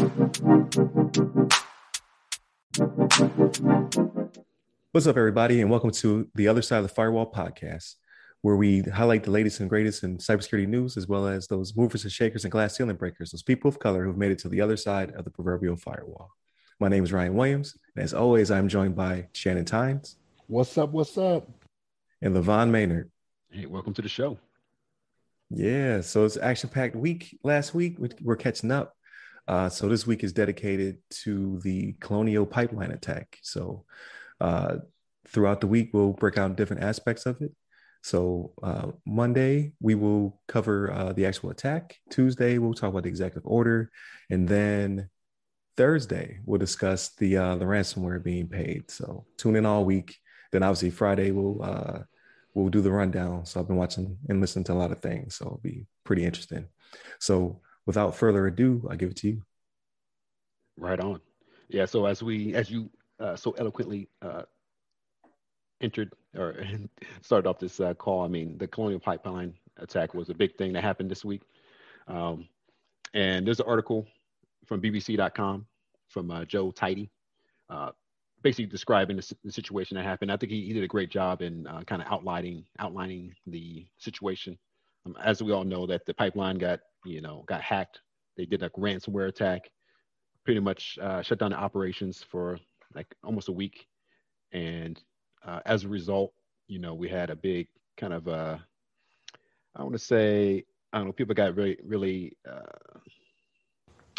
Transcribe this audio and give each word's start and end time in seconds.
What's 0.00 0.40
up, 5.06 5.18
everybody, 5.18 5.60
and 5.60 5.70
welcome 5.70 5.90
to 5.90 6.26
the 6.34 6.48
Other 6.48 6.62
Side 6.62 6.78
of 6.78 6.84
the 6.84 6.88
Firewall 6.88 7.30
podcast, 7.30 7.96
where 8.40 8.56
we 8.56 8.80
highlight 8.80 9.24
the 9.24 9.30
latest 9.30 9.60
and 9.60 9.68
greatest 9.68 10.02
in 10.02 10.16
cybersecurity 10.16 10.68
news, 10.68 10.96
as 10.96 11.06
well 11.06 11.26
as 11.26 11.48
those 11.48 11.76
movers 11.76 12.04
and 12.04 12.12
shakers 12.12 12.46
and 12.46 12.50
glass 12.50 12.78
ceiling 12.78 12.96
breakers, 12.96 13.32
those 13.32 13.42
people 13.42 13.68
of 13.68 13.78
color 13.78 14.06
who've 14.06 14.16
made 14.16 14.32
it 14.32 14.38
to 14.38 14.48
the 14.48 14.62
other 14.62 14.78
side 14.78 15.10
of 15.10 15.24
the 15.24 15.30
proverbial 15.30 15.76
firewall. 15.76 16.30
My 16.78 16.88
name 16.88 17.04
is 17.04 17.12
Ryan 17.12 17.34
Williams, 17.34 17.76
and 17.94 18.02
as 18.02 18.14
always, 18.14 18.50
I'm 18.50 18.68
joined 18.68 18.96
by 18.96 19.28
Shannon 19.34 19.66
Tynes. 19.66 20.16
What's 20.46 20.78
up? 20.78 20.92
What's 20.92 21.18
up? 21.18 21.46
And 22.22 22.34
LeVon 22.34 22.70
Maynard. 22.70 23.10
Hey, 23.50 23.66
welcome 23.66 23.92
to 23.92 24.00
the 24.00 24.08
show. 24.08 24.38
Yeah, 25.50 26.00
so 26.00 26.24
it's 26.24 26.38
action-packed 26.38 26.96
week. 26.96 27.38
Last 27.44 27.74
week 27.74 27.98
we're 27.98 28.36
catching 28.36 28.70
up. 28.70 28.96
Uh, 29.50 29.68
so 29.68 29.88
this 29.88 30.06
week 30.06 30.22
is 30.22 30.32
dedicated 30.32 30.98
to 31.10 31.58
the 31.64 31.92
Colonial 31.94 32.46
Pipeline 32.46 32.92
attack. 32.92 33.36
So 33.42 33.84
uh, 34.40 34.76
throughout 35.26 35.60
the 35.60 35.66
week 35.66 35.90
we'll 35.92 36.12
break 36.12 36.38
out 36.38 36.54
different 36.54 36.84
aspects 36.84 37.26
of 37.26 37.42
it. 37.42 37.50
So 38.04 38.52
uh, 38.62 38.92
Monday 39.04 39.72
we 39.80 39.96
will 39.96 40.40
cover 40.46 40.92
uh, 40.92 41.12
the 41.14 41.26
actual 41.26 41.50
attack. 41.50 41.96
Tuesday 42.10 42.58
we'll 42.58 42.74
talk 42.74 42.90
about 42.90 43.02
the 43.02 43.08
executive 43.08 43.42
order, 43.44 43.90
and 44.30 44.48
then 44.48 45.10
Thursday 45.76 46.38
we'll 46.46 46.60
discuss 46.60 47.08
the 47.16 47.36
uh, 47.36 47.56
the 47.56 47.64
ransomware 47.64 48.22
being 48.22 48.46
paid. 48.46 48.88
So 48.88 49.26
tune 49.36 49.56
in 49.56 49.66
all 49.66 49.84
week. 49.84 50.16
Then 50.52 50.62
obviously 50.62 50.90
Friday 50.90 51.32
we'll 51.32 52.06
we'll 52.54 52.68
do 52.68 52.82
the 52.82 52.92
rundown. 52.92 53.46
So 53.46 53.58
I've 53.58 53.66
been 53.66 53.76
watching 53.76 54.16
and 54.28 54.40
listening 54.40 54.64
to 54.66 54.74
a 54.74 54.74
lot 54.74 54.92
of 54.92 55.00
things. 55.00 55.34
So 55.34 55.46
it'll 55.46 55.58
be 55.58 55.86
pretty 56.04 56.24
interesting. 56.24 56.66
So 57.18 57.60
without 57.90 58.14
further 58.14 58.46
ado, 58.46 58.86
I 58.88 58.94
give 58.94 59.10
it 59.10 59.16
to 59.16 59.26
you. 59.26 59.42
Right 60.78 61.00
on. 61.00 61.20
Yeah. 61.68 61.86
So 61.86 62.06
as 62.06 62.22
we, 62.22 62.54
as 62.54 62.70
you 62.70 62.88
uh, 63.18 63.34
so 63.34 63.50
eloquently 63.58 64.08
uh, 64.22 64.42
entered 65.80 66.12
or 66.36 66.64
started 67.20 67.48
off 67.48 67.58
this 67.58 67.80
uh, 67.80 67.94
call, 67.94 68.22
I 68.22 68.28
mean, 68.28 68.58
the 68.58 68.68
Colonial 68.68 69.00
Pipeline 69.00 69.54
attack 69.78 70.14
was 70.14 70.30
a 70.30 70.34
big 70.34 70.56
thing 70.56 70.72
that 70.74 70.84
happened 70.84 71.10
this 71.10 71.24
week. 71.24 71.42
Um, 72.06 72.46
and 73.12 73.44
there's 73.44 73.58
an 73.58 73.66
article 73.66 74.06
from 74.66 74.80
BBC.com 74.80 75.66
from 76.06 76.30
uh, 76.30 76.44
Joe 76.44 76.70
Tidy, 76.70 77.10
uh, 77.70 77.90
basically 78.40 78.66
describing 78.66 79.16
the, 79.16 79.34
the, 79.44 79.50
situation 79.50 79.96
that 79.96 80.04
happened. 80.04 80.30
I 80.30 80.36
think 80.36 80.52
he, 80.52 80.64
he 80.64 80.72
did 80.74 80.84
a 80.84 80.88
great 80.88 81.10
job 81.10 81.42
in 81.42 81.66
uh, 81.66 81.82
kind 81.82 82.00
of 82.00 82.06
outlining 82.08 82.64
outlining 82.78 83.34
the 83.48 83.84
situation. 83.98 84.56
Um, 85.06 85.16
as 85.22 85.42
we 85.42 85.52
all 85.52 85.64
know, 85.64 85.86
that 85.88 86.06
the 86.06 86.14
pipeline 86.14 86.58
got 86.58 86.80
you 87.04 87.20
know 87.20 87.44
got 87.46 87.60
hacked. 87.60 88.00
They 88.36 88.46
did 88.46 88.62
a 88.62 88.70
ransomware 88.70 89.28
attack, 89.28 89.70
pretty 90.44 90.60
much 90.60 90.98
uh, 91.00 91.22
shut 91.22 91.38
down 91.38 91.50
the 91.50 91.56
operations 91.56 92.22
for 92.22 92.58
like 92.94 93.14
almost 93.22 93.48
a 93.48 93.52
week, 93.52 93.86
and 94.52 95.00
uh, 95.44 95.60
as 95.66 95.84
a 95.84 95.88
result, 95.88 96.32
you 96.68 96.78
know 96.78 96.94
we 96.94 97.08
had 97.08 97.30
a 97.30 97.36
big 97.36 97.68
kind 97.96 98.12
of 98.12 98.28
uh, 98.28 98.58
I 99.76 99.82
want 99.82 99.94
to 99.94 99.98
say 99.98 100.64
I 100.92 100.98
don't 100.98 101.06
know 101.06 101.12
people 101.12 101.34
got 101.34 101.56
really 101.56 101.78
really 101.84 102.36
uh, 102.48 102.98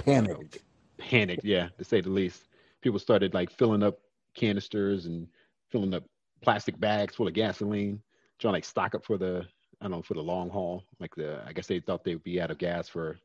panicked. 0.03 0.59
Panicked, 0.97 1.43
yeah, 1.43 1.69
to 1.77 1.83
say 1.83 2.01
the 2.01 2.09
least. 2.09 2.47
People 2.81 2.99
started 2.99 3.33
like 3.33 3.51
filling 3.51 3.83
up 3.83 3.99
canisters 4.35 5.05
and 5.05 5.27
filling 5.69 5.93
up 5.93 6.03
plastic 6.41 6.79
bags 6.79 7.15
full 7.15 7.27
of 7.27 7.33
gasoline, 7.33 8.01
trying 8.39 8.51
to 8.51 8.55
like 8.55 8.65
stock 8.65 8.95
up 8.95 9.05
for 9.05 9.17
the 9.17 9.45
I 9.81 9.85
don't 9.85 9.91
know 9.91 10.01
for 10.01 10.13
the 10.13 10.21
long 10.21 10.49
haul. 10.49 10.83
Like 10.99 11.15
the 11.15 11.41
I 11.45 11.53
guess 11.53 11.67
they 11.67 11.79
thought 11.79 12.03
they 12.03 12.13
would 12.13 12.23
be 12.23 12.39
out 12.39 12.51
of 12.51 12.57
gas 12.59 12.87
for 12.87 13.17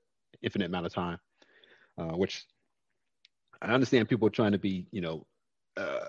infinite 0.43 0.67
amount 0.67 0.87
of 0.87 0.95
time, 0.95 1.19
uh, 1.99 2.17
which 2.17 2.47
I 3.61 3.73
understand 3.73 4.09
people 4.09 4.31
trying 4.31 4.53
to 4.53 4.59
be 4.59 4.87
you 4.91 5.03
know 5.03 5.27
uh, 5.77 6.07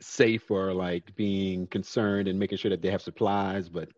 safe 0.00 0.50
or 0.50 0.72
like 0.72 1.14
being 1.16 1.66
concerned 1.66 2.28
and 2.28 2.38
making 2.38 2.58
sure 2.58 2.70
that 2.70 2.82
they 2.82 2.90
have 2.90 3.02
supplies, 3.02 3.68
but 3.68 3.88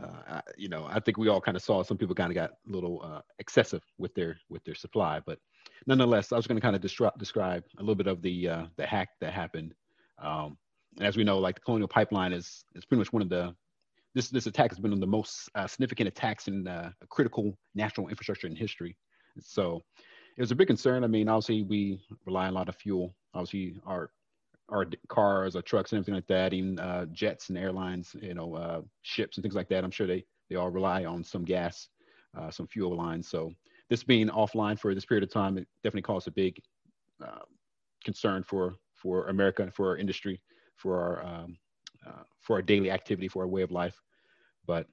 uh, 0.00 0.22
I, 0.28 0.40
you 0.56 0.68
know 0.68 0.86
I 0.88 1.00
think 1.00 1.18
we 1.18 1.28
all 1.28 1.40
kind 1.40 1.56
of 1.56 1.62
saw 1.62 1.82
some 1.82 1.98
people 1.98 2.14
kind 2.14 2.30
of 2.30 2.36
got 2.36 2.50
a 2.50 2.72
little 2.72 3.02
uh, 3.02 3.22
excessive 3.40 3.82
with 3.98 4.14
their 4.14 4.38
with 4.48 4.62
their 4.64 4.76
supply, 4.76 5.20
but 5.26 5.38
nonetheless, 5.86 6.32
I 6.32 6.36
was 6.36 6.46
going 6.46 6.56
to 6.56 6.62
kind 6.62 6.76
of 6.76 6.82
descri- 6.82 7.16
describe 7.18 7.64
a 7.78 7.82
little 7.82 7.94
bit 7.94 8.06
of 8.06 8.22
the 8.22 8.48
uh, 8.48 8.66
the 8.76 8.86
hack 8.86 9.08
that 9.20 9.32
happened. 9.32 9.74
Um, 10.22 10.56
and 10.96 11.06
as 11.06 11.16
we 11.16 11.24
know, 11.24 11.38
like 11.38 11.56
the 11.56 11.60
Colonial 11.62 11.88
Pipeline 11.88 12.32
is 12.32 12.64
is 12.74 12.84
pretty 12.84 13.00
much 13.00 13.12
one 13.12 13.22
of 13.22 13.28
the 13.28 13.54
this 14.14 14.28
this 14.30 14.46
attack 14.46 14.70
has 14.70 14.78
been 14.78 14.90
one 14.90 14.98
of 14.98 15.00
the 15.00 15.06
most 15.06 15.48
uh, 15.54 15.66
significant 15.66 16.08
attacks 16.08 16.48
in 16.48 16.66
uh, 16.66 16.90
critical 17.08 17.56
national 17.74 18.08
infrastructure 18.08 18.46
in 18.46 18.56
history. 18.56 18.96
So 19.40 19.82
it 20.36 20.40
was 20.40 20.50
a 20.50 20.56
big 20.56 20.68
concern. 20.68 21.04
I 21.04 21.06
mean, 21.06 21.28
obviously 21.28 21.62
we 21.62 22.00
rely 22.26 22.46
on 22.46 22.52
a 22.52 22.56
lot 22.56 22.68
of 22.68 22.76
fuel. 22.76 23.14
Obviously 23.34 23.80
our 23.86 24.10
our 24.70 24.86
cars, 25.08 25.56
our 25.56 25.62
trucks, 25.62 25.92
and 25.92 25.98
everything 25.98 26.14
like 26.14 26.26
that, 26.26 26.52
even 26.52 26.78
uh, 26.78 27.06
jets 27.06 27.48
and 27.48 27.56
airlines, 27.56 28.14
you 28.20 28.34
know, 28.34 28.54
uh, 28.54 28.82
ships 29.02 29.36
and 29.36 29.42
things 29.42 29.54
like 29.54 29.68
that. 29.68 29.84
I'm 29.84 29.90
sure 29.90 30.06
they 30.06 30.24
they 30.48 30.56
all 30.56 30.70
rely 30.70 31.04
on 31.04 31.24
some 31.24 31.44
gas, 31.44 31.88
uh, 32.38 32.50
some 32.50 32.66
fuel 32.66 32.96
lines. 32.96 33.28
So 33.28 33.52
this 33.90 34.02
being 34.02 34.28
offline 34.28 34.78
for 34.78 34.94
this 34.94 35.06
period 35.06 35.24
of 35.24 35.32
time, 35.32 35.58
it 35.58 35.66
definitely 35.82 36.02
caused 36.02 36.28
a 36.28 36.32
big 36.32 36.60
uh, 37.24 37.44
concern 38.04 38.42
for 38.42 38.74
for 38.94 39.28
America, 39.28 39.70
for 39.74 39.88
our 39.90 39.96
industry, 39.96 40.40
for 40.76 41.00
our 41.00 41.24
um, 41.24 41.56
uh, 42.06 42.22
for 42.40 42.56
our 42.56 42.62
daily 42.62 42.90
activity, 42.90 43.28
for 43.28 43.42
our 43.42 43.48
way 43.48 43.62
of 43.62 43.70
life. 43.70 44.00
But 44.66 44.86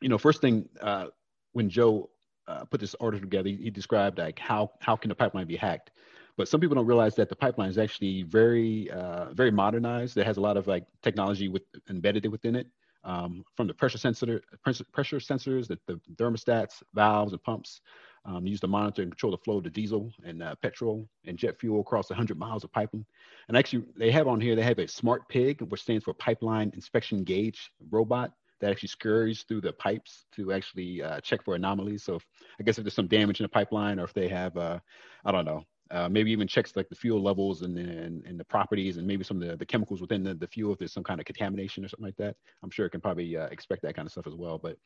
you 0.00 0.08
know, 0.08 0.18
first 0.18 0.40
thing 0.40 0.68
uh, 0.80 1.06
when 1.52 1.68
Joe 1.68 2.10
uh, 2.48 2.64
put 2.64 2.80
this 2.80 2.94
order 3.00 3.18
together, 3.18 3.48
he, 3.48 3.56
he 3.56 3.70
described 3.70 4.18
like 4.18 4.38
how 4.38 4.72
how 4.80 4.96
can 4.96 5.08
the 5.08 5.14
pipeline 5.14 5.46
be 5.46 5.56
hacked. 5.56 5.90
But 6.36 6.48
some 6.48 6.60
people 6.60 6.74
don't 6.74 6.86
realize 6.86 7.14
that 7.16 7.28
the 7.28 7.36
pipeline 7.36 7.68
is 7.68 7.78
actually 7.78 8.22
very 8.22 8.90
uh, 8.90 9.32
very 9.34 9.50
modernized. 9.50 10.16
It 10.16 10.26
has 10.26 10.36
a 10.36 10.40
lot 10.40 10.56
of 10.56 10.66
like 10.66 10.84
technology 11.02 11.48
with 11.48 11.62
embedded 11.88 12.26
within 12.26 12.56
it. 12.56 12.66
Um, 13.02 13.44
from 13.56 13.66
the 13.66 13.72
pressure 13.72 13.96
sensor, 13.96 14.42
pressure 14.62 15.18
sensors, 15.18 15.68
the, 15.68 15.78
the 15.86 15.98
thermostats, 16.16 16.82
valves, 16.92 17.32
and 17.32 17.42
pumps, 17.42 17.80
um, 18.24 18.46
used 18.46 18.60
to 18.62 18.68
monitor 18.68 19.02
and 19.02 19.10
control 19.10 19.32
the 19.32 19.38
flow 19.38 19.58
of 19.58 19.64
the 19.64 19.70
diesel 19.70 20.12
and 20.24 20.42
uh, 20.42 20.54
petrol 20.62 21.08
and 21.24 21.38
jet 21.38 21.58
fuel 21.58 21.80
across 21.80 22.10
100 22.10 22.38
miles 22.38 22.64
of 22.64 22.72
pipeline. 22.72 23.04
And 23.48 23.56
actually, 23.56 23.84
they 23.96 24.10
have 24.10 24.28
on 24.28 24.40
here, 24.40 24.54
they 24.54 24.62
have 24.62 24.78
a 24.78 24.86
smart 24.86 25.28
pig, 25.28 25.62
which 25.62 25.82
stands 25.82 26.04
for 26.04 26.14
pipeline 26.14 26.70
inspection 26.74 27.24
gauge 27.24 27.70
robot 27.90 28.32
that 28.60 28.70
actually 28.70 28.88
scurries 28.88 29.42
through 29.42 29.62
the 29.62 29.72
pipes 29.72 30.26
to 30.32 30.52
actually 30.52 31.02
uh, 31.02 31.20
check 31.20 31.42
for 31.42 31.54
anomalies. 31.54 32.04
So 32.04 32.16
if, 32.16 32.26
I 32.58 32.62
guess 32.62 32.78
if 32.78 32.84
there's 32.84 32.94
some 32.94 33.06
damage 33.08 33.40
in 33.40 33.44
the 33.44 33.48
pipeline 33.48 33.98
or 33.98 34.04
if 34.04 34.12
they 34.12 34.28
have, 34.28 34.56
uh, 34.56 34.78
I 35.24 35.32
don't 35.32 35.46
know, 35.46 35.64
uh, 35.90 36.08
maybe 36.08 36.30
even 36.30 36.46
checks 36.46 36.76
like 36.76 36.88
the 36.88 36.94
fuel 36.94 37.20
levels 37.20 37.62
and, 37.62 37.76
and, 37.76 38.24
and 38.24 38.38
the 38.38 38.44
properties 38.44 38.96
and 38.96 39.06
maybe 39.06 39.24
some 39.24 39.42
of 39.42 39.48
the, 39.48 39.56
the 39.56 39.66
chemicals 39.66 40.00
within 40.00 40.22
the, 40.22 40.34
the 40.34 40.46
fuel 40.46 40.72
if 40.72 40.78
there's 40.78 40.92
some 40.92 41.02
kind 41.02 41.18
of 41.18 41.26
contamination 41.26 41.84
or 41.84 41.88
something 41.88 42.06
like 42.06 42.16
that. 42.16 42.36
I'm 42.62 42.70
sure 42.70 42.86
it 42.86 42.90
can 42.90 43.00
probably 43.00 43.36
uh, 43.36 43.46
expect 43.46 43.82
that 43.82 43.96
kind 43.96 44.06
of 44.06 44.12
stuff 44.12 44.26
as 44.26 44.34
well. 44.34 44.58
But 44.58 44.76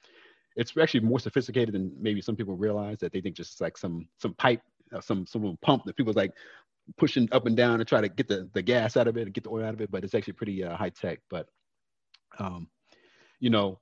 it's 0.56 0.76
actually 0.76 1.00
more 1.00 1.18
sophisticated 1.18 1.74
than 1.74 1.92
maybe 1.98 2.20
some 2.20 2.36
people 2.36 2.56
realize 2.56 2.98
that 2.98 3.12
they 3.12 3.20
think 3.20 3.36
just 3.36 3.60
like 3.60 3.76
some 3.76 4.08
some 4.18 4.34
pipe 4.34 4.62
uh, 4.94 5.00
some 5.00 5.26
some 5.26 5.58
pump 5.62 5.84
that 5.84 5.96
people's 5.96 6.16
like 6.16 6.32
pushing 6.98 7.28
up 7.32 7.46
and 7.46 7.56
down 7.56 7.78
to 7.78 7.84
try 7.84 8.00
to 8.00 8.08
get 8.08 8.28
the, 8.28 8.48
the 8.52 8.62
gas 8.62 8.96
out 8.96 9.08
of 9.08 9.16
it 9.16 9.22
and 9.22 9.32
get 9.34 9.42
the 9.44 9.50
oil 9.50 9.64
out 9.64 9.74
of 9.74 9.80
it 9.80 9.90
but 9.90 10.04
it's 10.04 10.14
actually 10.14 10.34
pretty 10.34 10.62
uh, 10.62 10.76
high 10.76 10.90
tech 10.90 11.18
but 11.30 11.48
um 12.38 12.68
you 13.40 13.48
know 13.48 13.80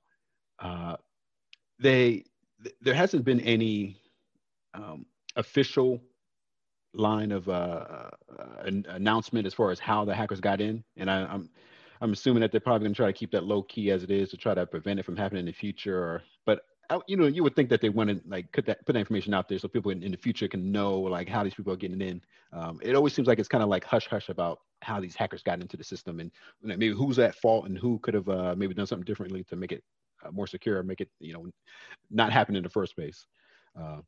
uh 0.59 0.95
they 1.79 2.23
th- 2.63 2.75
there 2.81 2.93
hasn't 2.93 3.25
been 3.25 3.39
any 3.41 3.97
um, 4.73 5.05
official 5.35 6.01
line 6.93 7.31
of 7.31 7.49
uh, 7.49 7.51
uh, 7.51 8.09
an 8.65 8.85
announcement 8.89 9.45
as 9.47 9.53
far 9.53 9.71
as 9.71 9.79
how 9.79 10.05
the 10.05 10.13
hackers 10.13 10.39
got 10.39 10.61
in. 10.61 10.83
And 10.97 11.09
I, 11.09 11.23
i'm 11.25 11.49
I'm 12.01 12.13
assuming 12.13 12.41
that 12.41 12.51
they're 12.51 12.61
probably 12.61 12.85
going 12.85 12.93
to 12.93 12.97
try 12.97 13.07
to 13.07 13.13
keep 13.13 13.31
that 13.31 13.45
low 13.45 13.63
key 13.63 13.91
as 13.91 14.03
it 14.03 14.11
is 14.11 14.29
to 14.31 14.37
try 14.37 14.53
to 14.53 14.65
prevent 14.65 14.99
it 14.99 15.03
from 15.03 15.15
happening 15.15 15.41
in 15.41 15.45
the 15.45 15.53
future. 15.53 15.97
Or, 15.97 16.23
but 16.45 16.65
uh, 16.89 16.99
you 17.07 17.17
know, 17.17 17.27
you 17.27 17.43
would 17.43 17.55
think 17.55 17.69
that 17.69 17.81
they 17.81 17.89
want 17.89 18.09
to 18.09 18.21
like 18.27 18.51
put 18.51 18.65
that 18.65 18.85
put 18.85 18.93
that 18.93 18.99
information 18.99 19.33
out 19.33 19.47
there 19.47 19.57
so 19.57 19.67
people 19.67 19.91
in, 19.91 20.03
in 20.03 20.11
the 20.11 20.17
future 20.17 20.47
can 20.47 20.71
know 20.71 20.99
like 20.99 21.29
how 21.29 21.43
these 21.43 21.53
people 21.53 21.71
are 21.71 21.77
getting 21.77 22.01
in. 22.01 22.21
Um, 22.51 22.79
it 22.83 22.95
always 22.95 23.13
seems 23.13 23.27
like 23.27 23.39
it's 23.39 23.47
kind 23.47 23.63
of 23.63 23.69
like 23.69 23.83
hush 23.83 24.07
hush 24.07 24.29
about 24.29 24.59
how 24.81 24.99
these 24.99 25.15
hackers 25.15 25.41
got 25.41 25.61
into 25.61 25.77
the 25.77 25.83
system 25.83 26.19
and 26.19 26.29
you 26.61 26.67
know, 26.67 26.77
maybe 26.77 26.93
who's 26.93 27.19
at 27.19 27.35
fault 27.35 27.65
and 27.65 27.77
who 27.77 27.99
could 27.99 28.13
have 28.13 28.27
uh, 28.27 28.53
maybe 28.57 28.73
done 28.73 28.85
something 28.85 29.05
differently 29.05 29.43
to 29.45 29.55
make 29.55 29.71
it 29.71 29.83
uh, 30.25 30.31
more 30.31 30.47
secure, 30.47 30.83
make 30.83 31.01
it 31.01 31.09
you 31.19 31.33
know 31.33 31.47
not 32.11 32.33
happen 32.33 32.55
in 32.55 32.63
the 32.63 32.69
first 32.69 32.95
place. 32.95 33.25
Uh, 33.79 33.99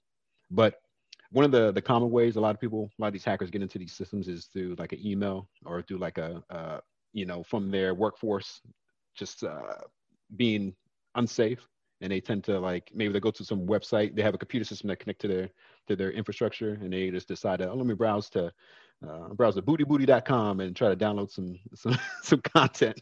but 0.52 0.82
one 1.32 1.46
of 1.46 1.52
the 1.52 1.72
the 1.72 1.82
common 1.82 2.12
ways 2.12 2.36
a 2.36 2.42
lot 2.42 2.54
of 2.54 2.62
people, 2.62 2.92
a 2.98 3.02
lot 3.02 3.08
of 3.08 3.14
these 3.14 3.26
hackers 3.26 3.50
get 3.50 3.62
into 3.62 3.80
these 3.80 3.94
systems 3.94 4.28
is 4.28 4.46
through 4.46 4.76
like 4.78 4.92
an 4.92 5.06
email 5.06 5.48
or 5.66 5.82
through 5.82 5.98
like 5.98 6.18
a, 6.18 6.44
a 6.50 6.82
you 7.16 7.26
know, 7.26 7.42
from 7.42 7.72
their 7.72 7.96
workforce 7.96 8.62
just 9.16 9.44
uh, 9.44 9.80
being 10.36 10.76
unsafe. 11.16 11.66
And 12.02 12.12
they 12.12 12.20
tend 12.20 12.44
to 12.44 12.60
like 12.60 12.92
maybe 12.94 13.14
they 13.14 13.22
go 13.22 13.32
to 13.32 13.46
some 13.46 13.66
website. 13.66 14.16
They 14.16 14.22
have 14.22 14.36
a 14.36 14.38
computer 14.38 14.66
system 14.66 14.90
that 14.90 15.00
connect 15.00 15.22
to 15.22 15.30
their 15.30 15.50
to 15.88 15.96
their 15.96 16.12
infrastructure, 16.12 16.78
and 16.82 16.92
they 16.92 17.10
just 17.10 17.30
decide, 17.30 17.62
oh, 17.62 17.74
let 17.74 17.88
me 17.88 17.94
browse 17.94 18.30
to 18.32 18.52
uh, 19.08 19.30
browse 19.30 19.56
to 19.56 19.62
bootybooty.com 19.62 20.60
and 20.60 20.76
try 20.76 20.90
to 20.90 20.96
download 20.98 21.32
some 21.32 21.58
some 21.74 21.98
some 22.22 22.42
content, 22.42 23.00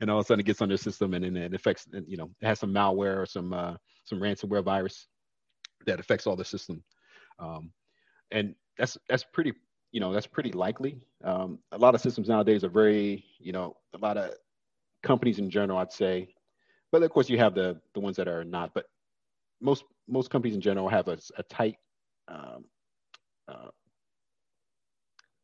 and 0.00 0.08
all 0.08 0.20
of 0.20 0.24
a 0.24 0.26
sudden 0.26 0.40
it 0.40 0.46
gets 0.46 0.62
on 0.62 0.68
their 0.68 0.78
system, 0.78 1.12
and 1.12 1.24
then 1.24 1.36
it 1.36 1.54
affects, 1.54 1.88
you 2.06 2.16
know, 2.16 2.30
it 2.40 2.46
has 2.46 2.60
some 2.60 2.72
malware 2.72 3.20
or 3.20 3.26
some 3.26 3.52
uh, 3.52 3.74
some 4.04 4.20
ransomware 4.20 4.64
virus 4.64 5.08
that 5.86 5.98
affects 5.98 6.26
all 6.26 6.36
the 6.36 6.44
system. 6.44 6.84
Um, 7.40 7.72
and 8.30 8.54
that's 8.78 8.96
that's 9.08 9.24
pretty 9.32 9.54
you 9.92 10.00
know 10.00 10.12
that's 10.12 10.26
pretty 10.26 10.52
likely. 10.52 11.00
Um, 11.24 11.58
a 11.72 11.78
lot 11.78 11.94
of 11.94 12.00
systems 12.00 12.28
nowadays 12.28 12.64
are 12.64 12.68
very 12.68 13.24
you 13.38 13.52
know 13.52 13.76
a 13.94 13.98
lot 13.98 14.16
of 14.16 14.32
companies 15.02 15.38
in 15.38 15.50
general, 15.50 15.78
I'd 15.78 15.92
say, 15.92 16.34
but 16.92 17.02
of 17.02 17.10
course 17.10 17.28
you 17.28 17.38
have 17.38 17.54
the 17.54 17.80
the 17.94 18.00
ones 18.00 18.16
that 18.16 18.28
are 18.28 18.44
not. 18.44 18.72
But 18.74 18.86
most 19.60 19.84
most 20.08 20.30
companies 20.30 20.54
in 20.54 20.60
general 20.60 20.88
have 20.88 21.08
a, 21.08 21.18
a 21.36 21.42
tight 21.44 21.76
um, 22.28 22.64
uh, 23.48 23.70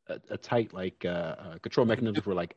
a, 0.09 0.21
a, 0.31 0.37
tight 0.37 0.73
like 0.73 1.05
uh, 1.05 1.09
uh, 1.09 1.59
control 1.59 1.87
mechanism 1.87 2.23
for 2.23 2.35
like 2.35 2.57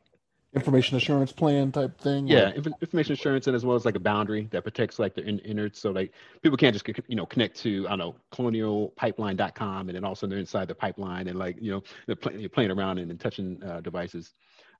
information 0.54 0.96
assurance 0.96 1.30
plan 1.30 1.70
type 1.70 1.96
thing 2.00 2.26
yeah 2.26 2.50
inf- 2.56 2.66
information 2.80 3.12
assurance 3.12 3.46
and 3.46 3.54
as 3.54 3.64
well 3.64 3.76
as 3.76 3.84
like 3.84 3.94
a 3.94 4.00
boundary 4.00 4.48
that 4.50 4.62
protects 4.62 4.98
like 4.98 5.14
the 5.14 5.22
in- 5.22 5.38
innards 5.40 5.78
so 5.78 5.92
like 5.92 6.12
people 6.42 6.56
can't 6.56 6.74
just 6.74 6.86
you 7.06 7.14
know 7.14 7.24
connect 7.24 7.56
to 7.56 7.86
i 7.86 7.90
don't 7.90 7.98
know 8.00 8.16
colonialpipeline.com 8.32 9.88
and 9.88 9.94
then 9.96 10.04
also 10.04 10.26
they're 10.26 10.38
inside 10.38 10.66
the 10.66 10.74
pipeline 10.74 11.28
and 11.28 11.38
like 11.38 11.56
you 11.60 11.70
know 11.70 11.82
they're, 12.06 12.16
play- 12.16 12.36
they're 12.36 12.48
playing 12.48 12.72
around 12.72 12.98
and, 12.98 13.10
and 13.10 13.20
touching 13.20 13.62
uh, 13.62 13.80
devices. 13.80 14.34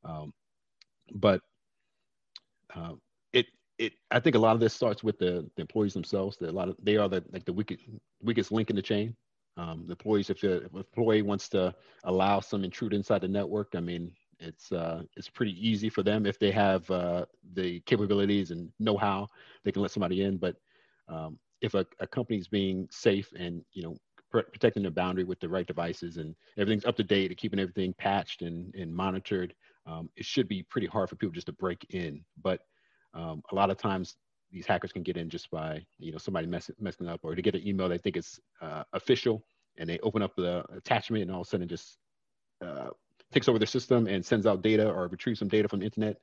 Um, 0.05 0.33
but 1.15 1.41
uh, 2.75 2.95
it 3.33 3.47
it 3.79 3.93
i 4.11 4.19
think 4.19 4.35
a 4.37 4.39
lot 4.39 4.55
of 4.55 4.61
this 4.61 4.75
starts 4.75 5.05
with 5.05 5.19
the, 5.19 5.49
the 5.57 5.61
employees 5.61 5.95
themselves 5.95 6.37
that 6.39 6.51
a 6.51 6.53
lot 6.53 6.69
of 6.69 6.77
they 6.83 6.97
are 6.97 7.09
the 7.09 7.23
like 7.33 7.45
the 7.45 7.53
weakest 7.53 7.83
weakest 8.23 8.51
link 8.51 8.71
in 8.71 8.77
the 8.77 8.83
chain. 8.83 9.15
Um, 9.57 9.85
the 9.87 9.93
employees 9.93 10.31
if, 10.31 10.41
the, 10.41 10.65
if 10.65 10.75
employee 10.75 11.23
wants 11.23 11.49
to 11.51 11.75
allow 12.05 12.41
some 12.41 12.65
intrude 12.65 12.95
inside 12.95 13.21
the 13.21 13.29
network 13.29 13.75
i 13.77 13.81
mean 13.81 14.11
it's 14.41 14.73
uh, 14.73 15.03
it's 15.17 15.29
pretty 15.29 15.55
easy 15.69 15.89
for 15.89 16.03
them 16.03 16.27
if 16.27 16.39
they 16.39 16.51
have 16.51 16.91
uh, 16.91 17.27
the 17.55 17.81
capabilities 17.81 18.51
and 18.51 18.71
know-how. 18.79 19.29
They 19.65 19.73
can 19.73 19.83
let 19.83 19.91
somebody 19.91 20.23
in. 20.23 20.39
But 20.39 20.57
um, 21.09 21.39
if 21.61 21.75
a, 21.75 21.87
a 22.01 22.07
company 22.07 22.39
is 22.39 22.49
being 22.49 22.89
safe 22.91 23.33
and 23.39 23.63
you 23.73 23.83
know 23.83 23.97
pr- 24.31 24.51
protecting 24.53 24.83
their 24.83 24.93
boundary 24.93 25.25
with 25.25 25.41
the 25.41 25.49
right 25.49 25.67
devices 25.67 26.17
and 26.17 26.35
everything's 26.57 26.85
up 26.85 26.97
to 26.97 27.05
date 27.05 27.31
and 27.31 27.39
keeping 27.39 27.59
everything 27.59 27.95
patched 27.99 28.43
and, 28.43 28.75
and 28.75 28.95
monitored, 28.95 29.55
um, 29.87 30.09
it 30.17 30.25
should 30.25 30.49
be 30.49 30.63
pretty 30.65 30.87
hard 30.87 31.09
for 31.09 31.17
people 31.17 31.35
just 31.35 31.47
to 31.47 31.53
break 31.53 31.85
in. 31.91 32.25
But 32.43 32.61
um, 33.15 33.43
a 33.51 33.55
lot 33.55 33.71
of 33.71 33.77
times 33.77 34.17
these 34.51 34.67
hackers 34.67 34.93
can 34.93 35.03
get 35.03 35.17
in 35.17 35.29
just 35.29 35.51
by 35.51 35.85
you 35.99 36.13
know 36.13 36.19
somebody 36.19 36.47
mess, 36.47 36.71
messing 36.81 37.09
up 37.09 37.21
or 37.23 37.35
to 37.35 37.43
get 37.43 37.55
an 37.55 37.67
email 37.67 37.89
they 37.89 37.99
think 37.99 38.17
is 38.17 38.41
uh, 38.63 38.85
official 38.93 39.45
and 39.79 39.89
they 39.89 39.99
open 40.01 40.23
up 40.23 40.35
the 40.37 40.65
attachment 40.77 41.23
and 41.23 41.31
all 41.31 41.43
of 41.43 41.47
a 41.47 41.51
sudden 41.51 41.69
just 41.69 41.99
uh, 42.65 42.89
takes 43.33 43.49
over 43.49 43.59
their 43.59 43.67
system 43.67 44.07
and 44.07 44.25
sends 44.25 44.47
out 44.47 44.63
data 44.63 44.89
or 44.89 45.09
retrieves 45.09 45.39
some 45.39 45.49
data 45.49 45.69
from 45.69 45.81
the 45.81 45.85
internet. 45.85 46.17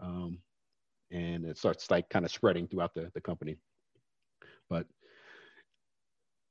Um, 0.00 0.38
and 1.10 1.44
it 1.44 1.58
starts 1.58 1.90
like 1.90 2.08
kind 2.08 2.24
of 2.24 2.30
spreading 2.30 2.66
throughout 2.66 2.94
the, 2.94 3.10
the 3.14 3.20
company. 3.20 3.56
But 4.68 4.86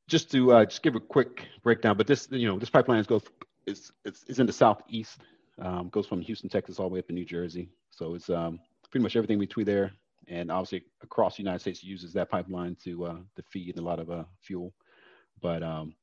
just 0.07 0.31
to 0.31 0.53
uh, 0.53 0.65
just 0.65 0.83
give 0.83 0.95
a 0.95 0.99
quick 0.99 1.47
breakdown, 1.63 1.97
but 1.97 2.07
this, 2.07 2.27
you 2.31 2.47
know, 2.47 2.59
this 2.59 2.69
pipeline 2.69 2.99
is, 2.99 3.07
goes, 3.07 3.23
is, 3.65 3.91
is, 4.05 4.23
it's 4.27 4.39
in 4.39 4.45
the 4.45 4.53
Southeast, 4.53 5.21
um, 5.59 5.89
goes 5.89 6.05
from 6.05 6.21
Houston, 6.21 6.49
Texas, 6.49 6.79
all 6.79 6.89
the 6.89 6.93
way 6.93 6.99
up 6.99 7.07
to 7.07 7.13
New 7.13 7.25
Jersey. 7.25 7.69
So 7.89 8.13
it's 8.13 8.29
um, 8.29 8.59
pretty 8.91 9.03
much 9.03 9.15
everything 9.15 9.39
between 9.39 9.65
there. 9.65 9.91
And 10.27 10.51
obviously 10.51 10.85
across 11.01 11.35
the 11.35 11.43
United 11.43 11.59
States 11.59 11.83
uses 11.83 12.13
that 12.13 12.29
pipeline 12.29 12.77
to, 12.83 13.05
uh, 13.05 13.17
to 13.35 13.43
feed 13.51 13.77
a 13.77 13.81
lot 13.81 13.99
of 13.99 14.09
uh, 14.09 14.23
fuel. 14.41 14.73
But 15.41 15.63
um, 15.63 15.95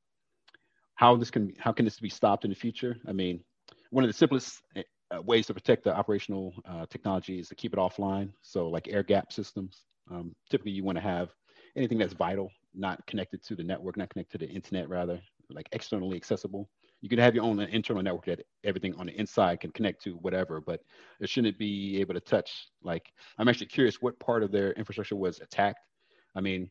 how 0.95 1.15
this 1.15 1.31
can, 1.31 1.53
how 1.57 1.71
can 1.71 1.85
this 1.85 1.99
be 1.99 2.09
stopped 2.09 2.43
in 2.43 2.51
the 2.51 2.55
future? 2.55 2.97
I 3.07 3.13
mean, 3.13 3.43
one 3.91 4.03
of 4.03 4.09
the 4.09 4.13
simplest 4.13 4.61
uh, 4.75 5.21
ways 5.21 5.45
to 5.47 5.53
protect 5.53 5.83
the 5.83 5.95
operational 5.95 6.53
uh, 6.65 6.85
technology 6.89 7.39
is 7.39 7.49
to 7.49 7.55
keep 7.55 7.73
it 7.73 7.79
offline. 7.79 8.31
So 8.41 8.67
like 8.67 8.87
air 8.87 9.03
gap 9.03 9.31
systems, 9.31 9.83
um, 10.09 10.33
typically 10.49 10.71
you 10.71 10.83
want 10.83 10.97
to 10.97 11.03
have 11.03 11.29
anything 11.75 11.97
that's 11.97 12.13
vital, 12.13 12.49
not 12.73 13.05
connected 13.05 13.43
to 13.43 13.55
the 13.55 13.63
network, 13.63 13.97
not 13.97 14.09
connected 14.09 14.39
to 14.39 14.45
the 14.45 14.51
internet 14.51 14.89
rather, 14.89 15.21
like 15.49 15.67
externally 15.73 16.15
accessible. 16.15 16.69
You 17.01 17.09
can 17.09 17.19
have 17.19 17.35
your 17.35 17.43
own 17.43 17.59
internal 17.59 18.03
network 18.03 18.25
that 18.25 18.45
everything 18.63 18.95
on 18.95 19.07
the 19.07 19.19
inside 19.19 19.59
can 19.59 19.71
connect 19.71 20.01
to 20.03 20.11
whatever, 20.17 20.61
but 20.61 20.81
it 21.19 21.29
shouldn't 21.29 21.57
be 21.57 21.99
able 21.99 22.13
to 22.13 22.19
touch. 22.19 22.67
Like, 22.83 23.11
I'm 23.37 23.49
actually 23.49 23.67
curious 23.67 24.01
what 24.01 24.19
part 24.19 24.43
of 24.43 24.51
their 24.51 24.71
infrastructure 24.73 25.15
was 25.15 25.39
attacked. 25.39 25.79
I 26.35 26.41
mean, 26.41 26.69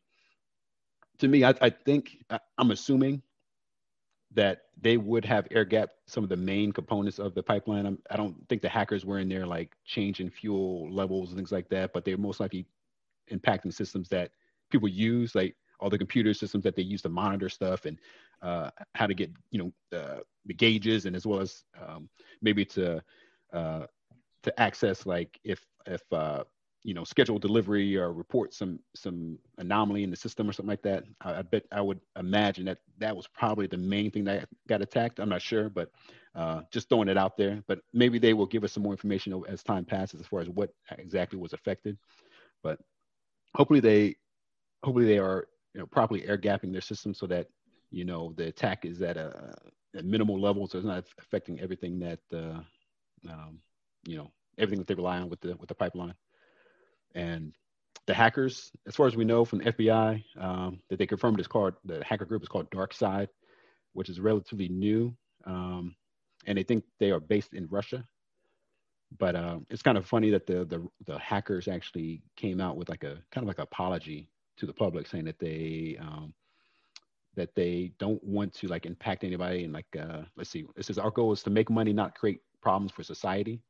to 1.19 1.29
me, 1.29 1.45
I, 1.45 1.55
I 1.61 1.71
think 1.71 2.17
I'm 2.57 2.71
assuming 2.71 3.23
that 4.33 4.63
they 4.81 4.97
would 4.97 5.25
have 5.25 5.49
air 5.51 5.65
gap 5.65 5.91
some 6.07 6.23
of 6.23 6.31
the 6.31 6.37
main 6.37 6.73
components 6.73 7.19
of 7.19 7.35
the 7.35 7.43
pipeline. 7.43 7.87
I'm, 7.87 7.99
I 8.11 8.17
do 8.17 8.25
not 8.25 8.35
think 8.49 8.63
the 8.63 8.69
hackers 8.69 9.05
were 9.05 9.19
in 9.19 9.29
there 9.29 9.47
like 9.47 9.77
changing 9.85 10.31
fuel 10.31 10.93
levels 10.93 11.31
and 11.31 11.39
things 11.39 11.53
like 11.53 11.69
that, 11.71 11.93
but 11.93 12.05
they're 12.05 12.17
most 12.17 12.41
likely 12.41 12.67
impacting 13.33 13.73
systems 13.73 14.09
that 14.11 14.31
people 14.71 14.89
use, 14.89 15.35
like 15.35 15.57
all 15.81 15.91
the 15.91 15.99
computer 15.99 16.33
systems 16.35 16.63
that 16.65 16.77
they 16.77 16.83
use 16.83 17.03
to 17.03 17.09
monitor 17.09 17.49
stuff 17.49 17.87
and 17.87 17.99
uh, 18.43 18.71
how 18.95 19.07
to 19.07 19.15
get 19.15 19.31
you 19.51 19.59
know 19.59 19.99
uh, 19.99 20.21
the 20.47 20.55
gauges 20.55 21.07
and 21.07 21.17
as 21.17 21.27
well 21.27 21.41
as 21.41 21.65
um, 21.81 22.09
maybe 22.43 22.65
to 22.65 23.03
uh, 23.53 23.87
to 24.43 24.61
access 24.61 25.07
like 25.07 25.39
if 25.45 25.67
if 25.87 26.03
uh, 26.13 26.45
you 26.83 26.95
know 26.95 27.05
schedule 27.05 27.39
delivery 27.39 27.97
or 27.97 28.13
report 28.13 28.55
some 28.55 28.79
some 28.95 29.39
anomaly 29.59 30.03
in 30.03 30.11
the 30.11 30.17
system 30.17 30.49
or 30.49 30.53
something 30.53 30.71
like 30.71 30.83
that 30.83 31.05
I, 31.21 31.35
I, 31.35 31.43
bet 31.43 31.65
i 31.73 31.81
would 31.81 32.01
imagine 32.19 32.65
that 32.67 32.79
that 32.99 33.15
was 33.15 33.27
probably 33.27 33.67
the 33.67 33.77
main 33.77 34.11
thing 34.11 34.25
that 34.25 34.49
got 34.69 34.83
attacked. 34.83 35.19
I'm 35.19 35.29
not 35.29 35.43
sure 35.43 35.69
but 35.69 35.91
uh, 36.35 36.63
just 36.71 36.89
throwing 36.89 37.09
it 37.09 37.19
out 37.19 37.37
there 37.37 37.63
but 37.67 37.81
maybe 37.93 38.19
they 38.19 38.35
will 38.35 38.47
give 38.47 38.65
us 38.65 38.73
some 38.73 38.83
more 38.83 38.93
information 38.93 39.43
as 39.49 39.63
time 39.63 39.85
passes 39.85 40.21
as 40.21 40.27
far 40.27 40.41
as 40.41 40.49
what 40.49 40.71
exactly 40.99 41.39
was 41.39 41.53
affected. 41.53 41.99
But 42.63 42.79
hopefully 43.55 43.81
they 43.81 44.17
hopefully 44.83 45.07
they 45.07 45.19
are 45.19 45.49
you 45.75 45.81
know 45.81 45.87
properly 45.87 46.27
air 46.27 46.39
gapping 46.39 46.73
their 46.73 46.81
system 46.81 47.15
so 47.15 47.27
that 47.27 47.49
you 47.91 48.05
know 48.05 48.33
the 48.37 48.47
attack 48.47 48.85
is 48.85 49.03
at 49.03 49.17
a, 49.17 49.55
a 49.97 50.03
minimal 50.03 50.41
level 50.41 50.67
so 50.67 50.79
it's 50.79 50.87
not 50.87 51.05
affecting 51.19 51.61
everything 51.61 51.99
that 51.99 52.21
uh, 52.33 52.61
um, 53.29 53.59
you 54.07 54.17
know 54.17 54.31
everything 54.59 54.79
that 54.79 54.87
they 54.87 54.95
rely 54.95 55.19
on 55.19 55.29
with 55.29 55.41
the 55.41 55.57
with 55.57 55.69
the 55.69 55.75
pipeline 55.75 56.15
and 57.15 57.53
the 58.07 58.15
hackers, 58.15 58.73
as 58.87 58.97
far 58.97 59.07
as 59.07 59.17
we 59.17 59.25
know 59.25 59.45
from 59.45 59.61
the 59.61 59.73
FBI, 59.73 60.23
um, 60.39 60.81
that 60.89 60.99
they 60.99 61.07
confirmed 61.07 61.41
is 61.41 61.47
called 61.47 61.75
the 61.85 62.03
hacker 62.05 62.25
group 62.25 62.43
is 62.43 62.49
called 62.49 62.71
DarkSide, 62.71 63.29
which 63.93 64.09
is 64.09 64.21
relatively 64.21 64.69
new, 64.69 65.15
um, 65.45 65.95
and 66.47 66.59
they 66.59 66.63
think 66.63 66.85
they 66.99 67.11
are 67.11 67.21
based 67.21 67.55
in 67.55 67.69
Russia. 67.71 68.05
But 69.19 69.35
uh, 69.35 69.59
it's 69.69 69.83
kind 69.83 69.99
of 69.99 70.07
funny 70.07 70.31
that 70.31 70.47
the, 70.47 70.65
the 70.65 70.87
the 71.07 71.19
hackers 71.19 71.69
actually 71.69 72.23
came 72.37 72.61
out 72.61 72.77
with 72.77 72.89
like 72.89 73.05
a 73.05 73.19
kind 73.33 73.45
of 73.45 73.49
like 73.49 73.59
apology 73.59 74.29
to 74.57 74.67
the 74.67 74.73
public, 74.73 75.07
saying 75.07 75.25
that 75.25 75.39
they 75.39 75.97
um, 76.01 76.33
that 77.37 77.55
they 77.55 77.93
don't 77.99 78.23
want 78.25 78.53
to 78.55 78.69
like 78.69 78.87
impact 78.87 79.25
anybody 79.25 79.65
and 79.65 79.73
like 79.73 79.87
uh, 79.99 80.23
let's 80.37 80.51
see, 80.51 80.65
it 80.77 80.85
says 80.85 80.99
our 80.99 81.11
goal 81.11 81.33
is 81.33 81.43
to 81.43 81.51
make 81.51 81.71
money, 81.71 81.93
not 81.93 82.15
create 82.15 82.41
problems 82.61 82.93
for 82.93 83.03
society. 83.03 83.61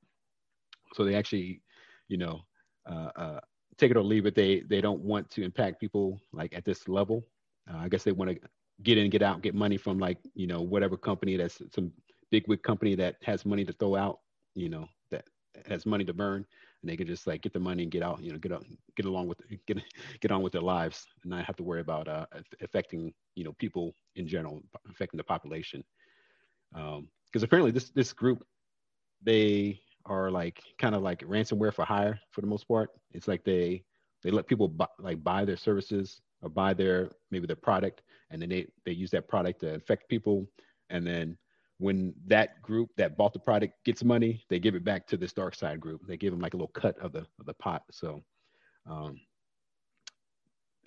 So 0.94 1.04
they 1.04 1.14
actually, 1.14 1.62
you 2.08 2.16
know, 2.16 2.40
uh, 2.90 3.10
uh, 3.16 3.40
take 3.78 3.90
it 3.90 3.96
or 3.96 4.02
leave 4.02 4.26
it. 4.26 4.34
They 4.34 4.60
they 4.60 4.80
don't 4.80 5.00
want 5.00 5.30
to 5.30 5.42
impact 5.42 5.80
people 5.80 6.20
like 6.32 6.54
at 6.54 6.64
this 6.64 6.88
level. 6.88 7.26
Uh, 7.70 7.78
I 7.78 7.88
guess 7.88 8.04
they 8.04 8.12
want 8.12 8.30
to 8.30 8.48
get 8.82 8.98
in, 8.98 9.10
get 9.10 9.22
out, 9.22 9.42
get 9.42 9.54
money 9.54 9.76
from 9.76 9.98
like 9.98 10.18
you 10.34 10.46
know 10.46 10.60
whatever 10.60 10.96
company 10.96 11.36
that's 11.36 11.60
some 11.74 11.92
big 12.30 12.46
wig 12.48 12.62
company 12.62 12.94
that 12.96 13.16
has 13.22 13.44
money 13.44 13.64
to 13.64 13.72
throw 13.72 13.96
out. 13.96 14.20
You 14.54 14.68
know 14.68 14.86
that 15.10 15.24
has 15.66 15.86
money 15.86 16.04
to 16.04 16.12
burn, 16.12 16.44
and 16.82 16.90
they 16.90 16.96
can 16.96 17.06
just 17.06 17.26
like 17.26 17.42
get 17.42 17.52
the 17.52 17.60
money 17.60 17.82
and 17.82 17.92
get 17.92 18.02
out. 18.02 18.22
You 18.22 18.32
know, 18.32 18.38
get 18.38 18.52
out, 18.52 18.64
get 18.96 19.06
along 19.06 19.28
with 19.28 19.38
get 19.66 19.78
get 20.20 20.32
on 20.32 20.42
with 20.42 20.52
their 20.52 20.62
lives, 20.62 21.06
and 21.22 21.30
not 21.30 21.44
have 21.44 21.56
to 21.56 21.62
worry 21.62 21.80
about 21.80 22.08
uh, 22.08 22.26
affecting 22.62 23.12
you 23.34 23.44
know 23.44 23.52
people 23.54 23.94
in 24.16 24.26
general, 24.26 24.60
affecting 24.90 25.18
the 25.18 25.24
population. 25.24 25.84
Because 26.72 26.98
um, 27.42 27.44
apparently 27.44 27.70
this 27.70 27.90
this 27.90 28.12
group, 28.12 28.44
they 29.22 29.80
are 30.10 30.30
like 30.30 30.60
kind 30.78 30.94
of 30.94 31.02
like 31.02 31.20
ransomware 31.20 31.72
for 31.72 31.84
hire 31.84 32.20
for 32.32 32.40
the 32.42 32.46
most 32.46 32.68
part. 32.68 32.90
It's 33.12 33.28
like 33.28 33.44
they 33.44 33.84
they 34.22 34.30
let 34.30 34.48
people 34.48 34.68
buy, 34.68 34.88
like 34.98 35.22
buy 35.24 35.44
their 35.44 35.56
services 35.56 36.20
or 36.42 36.50
buy 36.50 36.74
their 36.74 37.12
maybe 37.30 37.46
their 37.46 37.56
product, 37.56 38.02
and 38.30 38.42
then 38.42 38.48
they 38.50 38.66
they 38.84 38.92
use 38.92 39.10
that 39.12 39.28
product 39.28 39.60
to 39.60 39.72
infect 39.72 40.08
people, 40.08 40.46
and 40.90 41.06
then 41.06 41.38
when 41.78 42.12
that 42.26 42.60
group 42.60 42.90
that 42.98 43.16
bought 43.16 43.32
the 43.32 43.38
product 43.38 43.72
gets 43.84 44.04
money, 44.04 44.44
they 44.50 44.58
give 44.58 44.74
it 44.74 44.84
back 44.84 45.06
to 45.06 45.16
this 45.16 45.32
dark 45.32 45.54
side 45.54 45.80
group. 45.80 46.02
They 46.06 46.18
give 46.18 46.32
them 46.32 46.40
like 46.40 46.52
a 46.52 46.56
little 46.56 46.68
cut 46.68 46.98
of 46.98 47.12
the 47.12 47.24
of 47.38 47.46
the 47.46 47.54
pot. 47.54 47.84
So 47.90 48.20
um, 48.86 49.18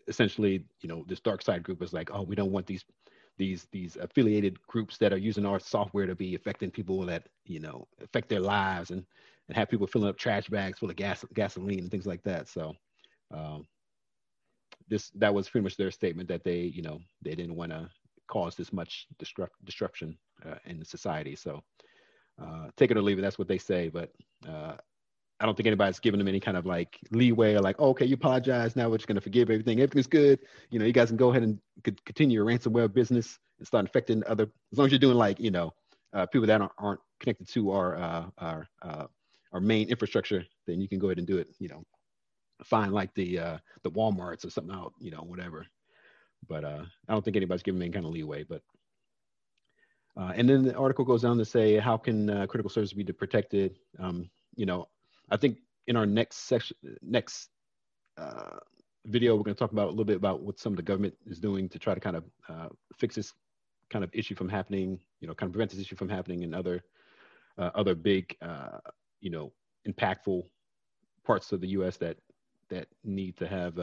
essentially, 0.08 0.66
you 0.82 0.90
know, 0.90 1.06
this 1.08 1.22
dark 1.22 1.42
side 1.42 1.64
group 1.64 1.82
is 1.82 1.94
like, 1.94 2.12
oh, 2.14 2.22
we 2.24 2.36
don't 2.36 2.52
want 2.52 2.68
these 2.68 2.86
these 3.38 3.68
these 3.72 3.96
affiliated 3.98 4.58
groups 4.68 4.98
that 4.98 5.14
are 5.14 5.18
using 5.18 5.46
our 5.46 5.60
software 5.60 6.06
to 6.06 6.16
be 6.16 6.36
affecting 6.36 6.70
people 6.72 7.02
that 7.06 7.28
you 7.46 7.60
know 7.60 7.88
affect 8.02 8.30
their 8.30 8.40
lives 8.40 8.92
and 8.92 9.06
and 9.48 9.58
have 9.58 9.70
people 9.70 9.88
filling 9.88 10.10
up 10.10 10.18
trash 10.18 10.48
bags 10.48 10.80
full 10.80 10.90
of 10.90 10.96
gas 10.96 11.26
gasoline 11.34 11.80
and 11.80 11.92
things 11.92 12.06
like 12.06 12.24
that. 12.24 12.48
So 12.48 12.74
um, 13.34 13.68
this 14.88 15.10
that 15.16 15.34
was 15.34 15.50
pretty 15.50 15.64
much 15.64 15.78
their 15.78 15.92
statement 15.92 16.30
that 16.30 16.44
they 16.44 16.62
you 16.62 16.82
know 16.82 17.00
they 17.22 17.36
didn't 17.36 17.56
want 17.56 17.72
to 17.72 17.90
cause 18.28 18.56
this 18.56 18.72
much 18.72 19.08
destruct, 19.22 19.50
destruction 19.66 20.18
uh, 20.46 20.56
in 20.66 20.84
society. 20.86 21.36
So 21.36 21.62
uh, 22.42 22.68
take 22.78 22.92
it 22.92 22.98
or 22.98 23.02
leave 23.02 23.20
it 23.20 23.22
that's 23.22 23.38
what 23.38 23.48
they 23.48 23.60
say 23.60 23.90
but 23.90 24.12
uh, 24.48 24.76
I 25.44 25.46
don't 25.46 25.56
think 25.56 25.68
anybody's 25.68 26.00
giving 26.00 26.20
them 26.20 26.30
any 26.30 26.40
kind 26.40 26.56
of 26.56 26.66
like 26.66 26.98
leeway 27.12 27.54
or 27.54 27.60
like, 27.60 27.76
oh, 27.78 27.90
okay, 27.90 28.06
you 28.06 28.14
apologize. 28.14 28.78
Now 28.78 28.88
we're 28.90 28.96
just 28.96 29.10
going 29.10 29.16
to 29.16 29.22
forgive 29.22 29.50
everything. 29.50 29.82
Everything's 29.82 30.08
good. 30.08 30.40
You 30.70 30.80
know, 30.80 30.86
you 30.86 30.94
guys 30.94 31.10
can 31.10 31.18
go 31.18 31.32
ahead 31.32 31.44
and 31.44 31.60
continue 32.06 32.36
your 32.36 32.46
ransomware 32.46 32.92
business 32.92 33.40
and 33.58 33.68
start 33.68 33.84
infecting 33.84 34.24
other, 34.26 34.44
as 34.72 34.78
long 34.78 34.86
as 34.86 34.94
you're 34.94 35.00
doing 35.00 35.18
like, 35.18 35.42
you 35.42 35.52
know, 35.52 35.74
uh, 36.14 36.26
people 36.28 36.48
that 36.48 36.62
aren't, 36.62 36.72
aren't, 36.78 37.02
connected 37.20 37.50
to 37.50 37.72
our, 37.72 37.98
uh, 37.98 38.26
our, 38.38 38.68
uh, 38.84 39.06
our 39.52 39.60
main 39.60 39.90
infrastructure, 39.90 40.46
then 40.66 40.80
you 40.80 40.88
can 40.88 40.98
go 40.98 41.08
ahead 41.08 41.18
and 41.18 41.28
do 41.28 41.38
it, 41.38 41.50
you 41.60 41.68
know, 41.68 41.84
find 42.64 42.94
like 42.94 43.14
the, 43.14 43.38
uh, 43.38 43.58
the 43.84 43.92
Walmarts 43.92 44.46
or 44.46 44.50
something 44.50 44.74
out, 44.74 44.94
you 45.00 45.12
know, 45.12 45.24
whatever. 45.24 45.66
But 46.48 46.64
uh, 46.64 46.84
I 47.10 47.14
don't 47.14 47.24
think 47.24 47.36
anybody's 47.36 47.64
giving 47.64 47.80
them 47.80 47.88
any 47.88 47.94
kind 47.94 48.06
of 48.06 48.14
leeway, 48.14 48.44
but 48.44 48.62
uh, 50.16 50.32
and 50.36 50.48
then 50.48 50.64
the 50.64 50.76
article 50.76 51.04
goes 51.04 51.26
on 51.26 51.38
to 51.38 51.44
say, 51.44 51.80
how 51.80 51.98
can 51.98 52.30
uh, 52.30 52.46
critical 52.46 52.70
services 52.70 52.94
be 52.94 53.04
protected? 53.04 53.76
Um, 54.00 54.30
you 54.56 54.66
know, 54.66 54.88
I 55.30 55.38
think 55.38 55.58
in 55.88 55.96
our 55.96 56.06
next 56.06 56.48
section, 56.48 56.78
next 57.02 57.50
uh, 58.18 58.58
video, 59.06 59.36
we're 59.36 59.44
going 59.44 59.56
to 59.56 59.60
talk 59.60 59.72
about 59.72 59.88
a 59.88 59.90
little 59.90 60.06
bit 60.06 60.18
about 60.18 60.42
what 60.42 60.60
some 60.60 60.74
of 60.74 60.78
the 60.78 60.84
government 60.84 61.16
is 61.26 61.40
doing 61.40 61.70
to 61.70 61.80
try 61.80 61.94
to 61.94 62.00
kind 62.00 62.16
of 62.16 62.24
uh, 62.50 62.70
fix 62.98 63.16
this 63.16 63.34
kind 63.90 64.04
of 64.04 64.10
issue 64.14 64.36
from 64.36 64.50
happening. 64.50 65.00
You 65.20 65.28
know, 65.28 65.34
kind 65.34 65.50
of 65.50 65.54
prevent 65.54 65.72
this 65.72 65.80
issue 65.80 65.96
from 65.96 66.10
happening 66.10 66.44
in 66.44 66.54
other 66.54 66.84
uh, 67.58 67.72
other 67.76 67.96
big, 67.96 68.36
uh, 68.42 68.80
you 69.22 69.30
know, 69.30 69.52
impactful 69.88 70.44
parts 71.26 71.52
of 71.52 71.62
the 71.62 71.70
U.S. 71.70 71.98
that 71.98 72.18
that 72.70 72.88
need 73.04 73.38
to 73.38 73.48
have 73.48 73.78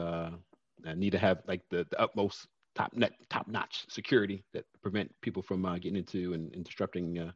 need 0.95 1.11
to 1.11 1.19
have 1.19 1.41
like 1.47 1.61
the, 1.69 1.85
the 1.89 1.99
utmost 1.99 2.47
top 2.75 2.93
net 2.93 3.13
top 3.29 3.47
notch 3.47 3.85
security 3.89 4.43
that 4.53 4.65
prevent 4.81 5.13
people 5.21 5.41
from 5.41 5.65
uh, 5.65 5.75
getting 5.75 5.97
into 5.97 6.33
and, 6.33 6.53
and 6.53 6.63
disrupting 6.63 7.19
uh, 7.19 7.31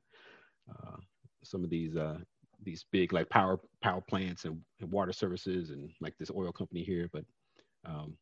uh, 0.69 0.97
some 1.43 1.63
of 1.63 1.69
these 1.69 1.95
uh, 1.95 2.17
these 2.65 2.85
big 2.91 3.13
like 3.13 3.29
power 3.29 3.59
power 3.81 4.01
plants 4.01 4.45
and, 4.45 4.59
and, 4.81 4.91
water 4.91 5.13
services 5.13 5.69
and 5.69 5.89
like 6.01 6.13
this 6.17 6.31
oil 6.35 6.51
company 6.51 6.83
here. 6.83 7.09
But 7.13 7.23
um, 7.85 8.17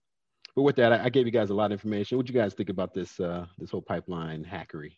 but 0.56 0.64
with 0.64 0.76
that, 0.76 0.94
I, 0.94 1.06
I, 1.06 1.10
gave 1.10 1.26
you 1.26 1.32
guys 1.32 1.50
a 1.50 1.56
lot 1.56 1.68
of 1.68 1.72
information. 1.72 2.18
What 2.18 2.28
do 2.28 2.34
you 2.34 2.40
guys 2.40 2.54
think 2.54 2.70
about 2.70 2.94
this 2.94 3.20
uh, 3.20 3.46
this 3.58 3.72
whole 3.72 3.82
pipeline 3.82 4.44
hackery? 4.44 4.98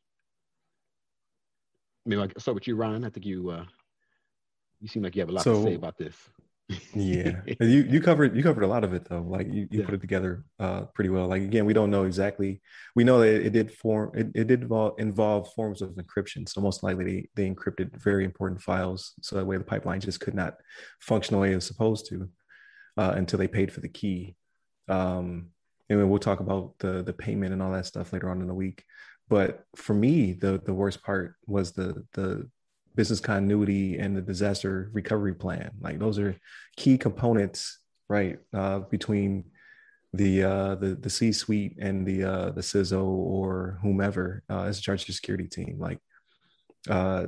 Maybe 2.05 2.21
I'll 2.21 2.29
start 2.39 2.55
with 2.55 2.67
you, 2.67 2.75
Ryan. 2.75 3.05
I 3.05 3.09
think 3.09 3.25
you 3.25 3.49
uh, 3.49 3.65
you 4.81 4.87
seem 4.87 5.03
like 5.03 5.15
you 5.15 5.21
have 5.21 5.29
a 5.29 5.33
lot 5.33 5.43
so, 5.43 5.53
to 5.55 5.63
say 5.63 5.75
about 5.75 5.97
this 5.97 6.15
yeah. 6.93 7.41
You 7.59 7.83
you 7.83 8.01
covered 8.01 8.35
you 8.35 8.41
covered 8.41 8.63
a 8.63 8.67
lot 8.67 8.83
of 8.83 8.93
it 8.93 9.07
though. 9.07 9.21
Like 9.21 9.47
you, 9.47 9.67
you 9.69 9.79
yeah. 9.79 9.85
put 9.85 9.93
it 9.95 10.01
together 10.01 10.45
uh 10.59 10.85
pretty 10.93 11.09
well. 11.09 11.27
Like 11.27 11.43
again 11.43 11.65
we 11.65 11.73
don't 11.73 11.91
know 11.91 12.05
exactly 12.05 12.61
we 12.95 13.03
know 13.03 13.19
that 13.19 13.27
it, 13.27 13.45
it 13.47 13.53
did 13.53 13.71
form 13.71 14.11
it, 14.15 14.27
it 14.33 14.47
did 14.47 14.63
involve, 14.63 14.99
involve 14.99 15.53
forms 15.53 15.81
of 15.81 15.91
encryption. 15.91 16.49
So 16.49 16.61
most 16.61 16.81
likely 16.81 17.05
they, 17.05 17.27
they 17.35 17.49
encrypted 17.53 17.95
very 18.01 18.25
important 18.25 18.61
files 18.61 19.13
so 19.21 19.35
that 19.35 19.45
way 19.45 19.57
the 19.57 19.63
pipeline 19.63 19.99
just 19.99 20.19
could 20.19 20.33
not 20.33 20.55
function 21.01 21.35
the 21.35 21.39
way 21.39 21.51
it 21.51 21.55
was 21.55 21.67
supposed 21.67 22.07
to 22.09 22.29
uh, 22.97 23.13
until 23.15 23.37
they 23.37 23.47
paid 23.47 23.71
for 23.71 23.81
the 23.81 23.89
key. 23.89 24.35
Um 24.87 25.49
and 25.89 26.09
we'll 26.09 26.19
talk 26.19 26.39
about 26.39 26.73
the 26.79 27.03
the 27.03 27.13
payment 27.13 27.53
and 27.53 27.61
all 27.61 27.71
that 27.71 27.85
stuff 27.85 28.11
later 28.11 28.29
on 28.29 28.41
in 28.41 28.47
the 28.47 28.53
week. 28.55 28.83
But 29.29 29.63
for 29.75 29.93
me 29.93 30.33
the 30.33 30.59
the 30.65 30.73
worst 30.73 31.03
part 31.03 31.35
was 31.45 31.73
the 31.73 32.03
the 32.13 32.49
business 32.95 33.19
continuity 33.19 33.97
and 33.97 34.15
the 34.15 34.21
disaster 34.21 34.89
recovery 34.93 35.35
plan. 35.35 35.71
Like 35.79 35.99
those 35.99 36.17
are 36.19 36.35
key 36.77 36.97
components, 36.97 37.79
right, 38.09 38.39
uh, 38.53 38.79
between 38.79 39.45
the 40.13 40.43
uh, 40.43 40.75
the 40.75 40.95
the 40.95 41.09
C-suite 41.09 41.77
and 41.79 42.05
the 42.05 42.23
uh, 42.23 42.51
the 42.51 42.61
CISO 42.61 43.03
or 43.03 43.79
whomever 43.81 44.43
uh, 44.49 44.63
as 44.63 44.79
a 44.79 44.81
charge 44.81 45.07
of 45.07 45.15
security 45.15 45.47
team. 45.47 45.77
Like 45.79 45.99
uh, 46.89 47.27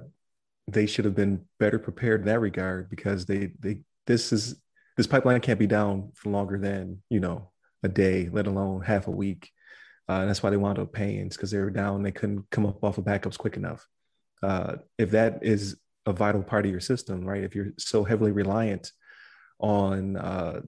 they 0.68 0.86
should 0.86 1.06
have 1.06 1.16
been 1.16 1.46
better 1.60 1.80
prepared 1.80 2.22
in 2.22 2.28
that 2.28 2.40
regard 2.40 2.90
because 2.90 3.26
they 3.26 3.52
they 3.60 3.82
this 4.06 4.32
is 4.32 4.56
this 4.96 5.08
pipeline 5.08 5.42
can't 5.42 5.60
be 5.60 5.68
down 5.68 6.12
for 6.16 6.30
longer 6.30 6.58
than 6.58 7.02
you 7.10 7.20
know 7.20 7.52
a 7.84 7.90
day, 7.90 8.30
let 8.32 8.48
alone 8.48 8.82
half 8.82 9.08
a 9.08 9.12
week. 9.12 9.52
Uh, 10.10 10.26
that's 10.26 10.42
why 10.42 10.50
they 10.50 10.58
wound 10.58 10.80
up 10.80 10.94
paying 10.94 11.28
because 11.28 11.52
they 11.52 11.58
were 11.58 11.70
down. 11.70 12.02
They 12.02 12.14
couldn't 12.14 12.50
come 12.50 12.66
up 12.66 12.82
off 12.84 12.98
of 12.98 13.04
backups 13.04 13.38
quick 13.38 13.58
enough 13.58 13.86
uh, 14.44 14.78
if 14.98 15.12
that 15.12 15.40
is 15.44 15.78
a 16.06 16.14
vital 16.14 16.44
part 16.44 16.66
of 16.66 16.72
your 16.72 16.80
system, 16.80 17.26
right? 17.26 17.44
If 17.44 17.56
you're 17.56 17.74
so 17.78 18.04
heavily 18.04 18.32
reliant 18.32 18.92
on 19.60 20.16
uh, 20.16 20.62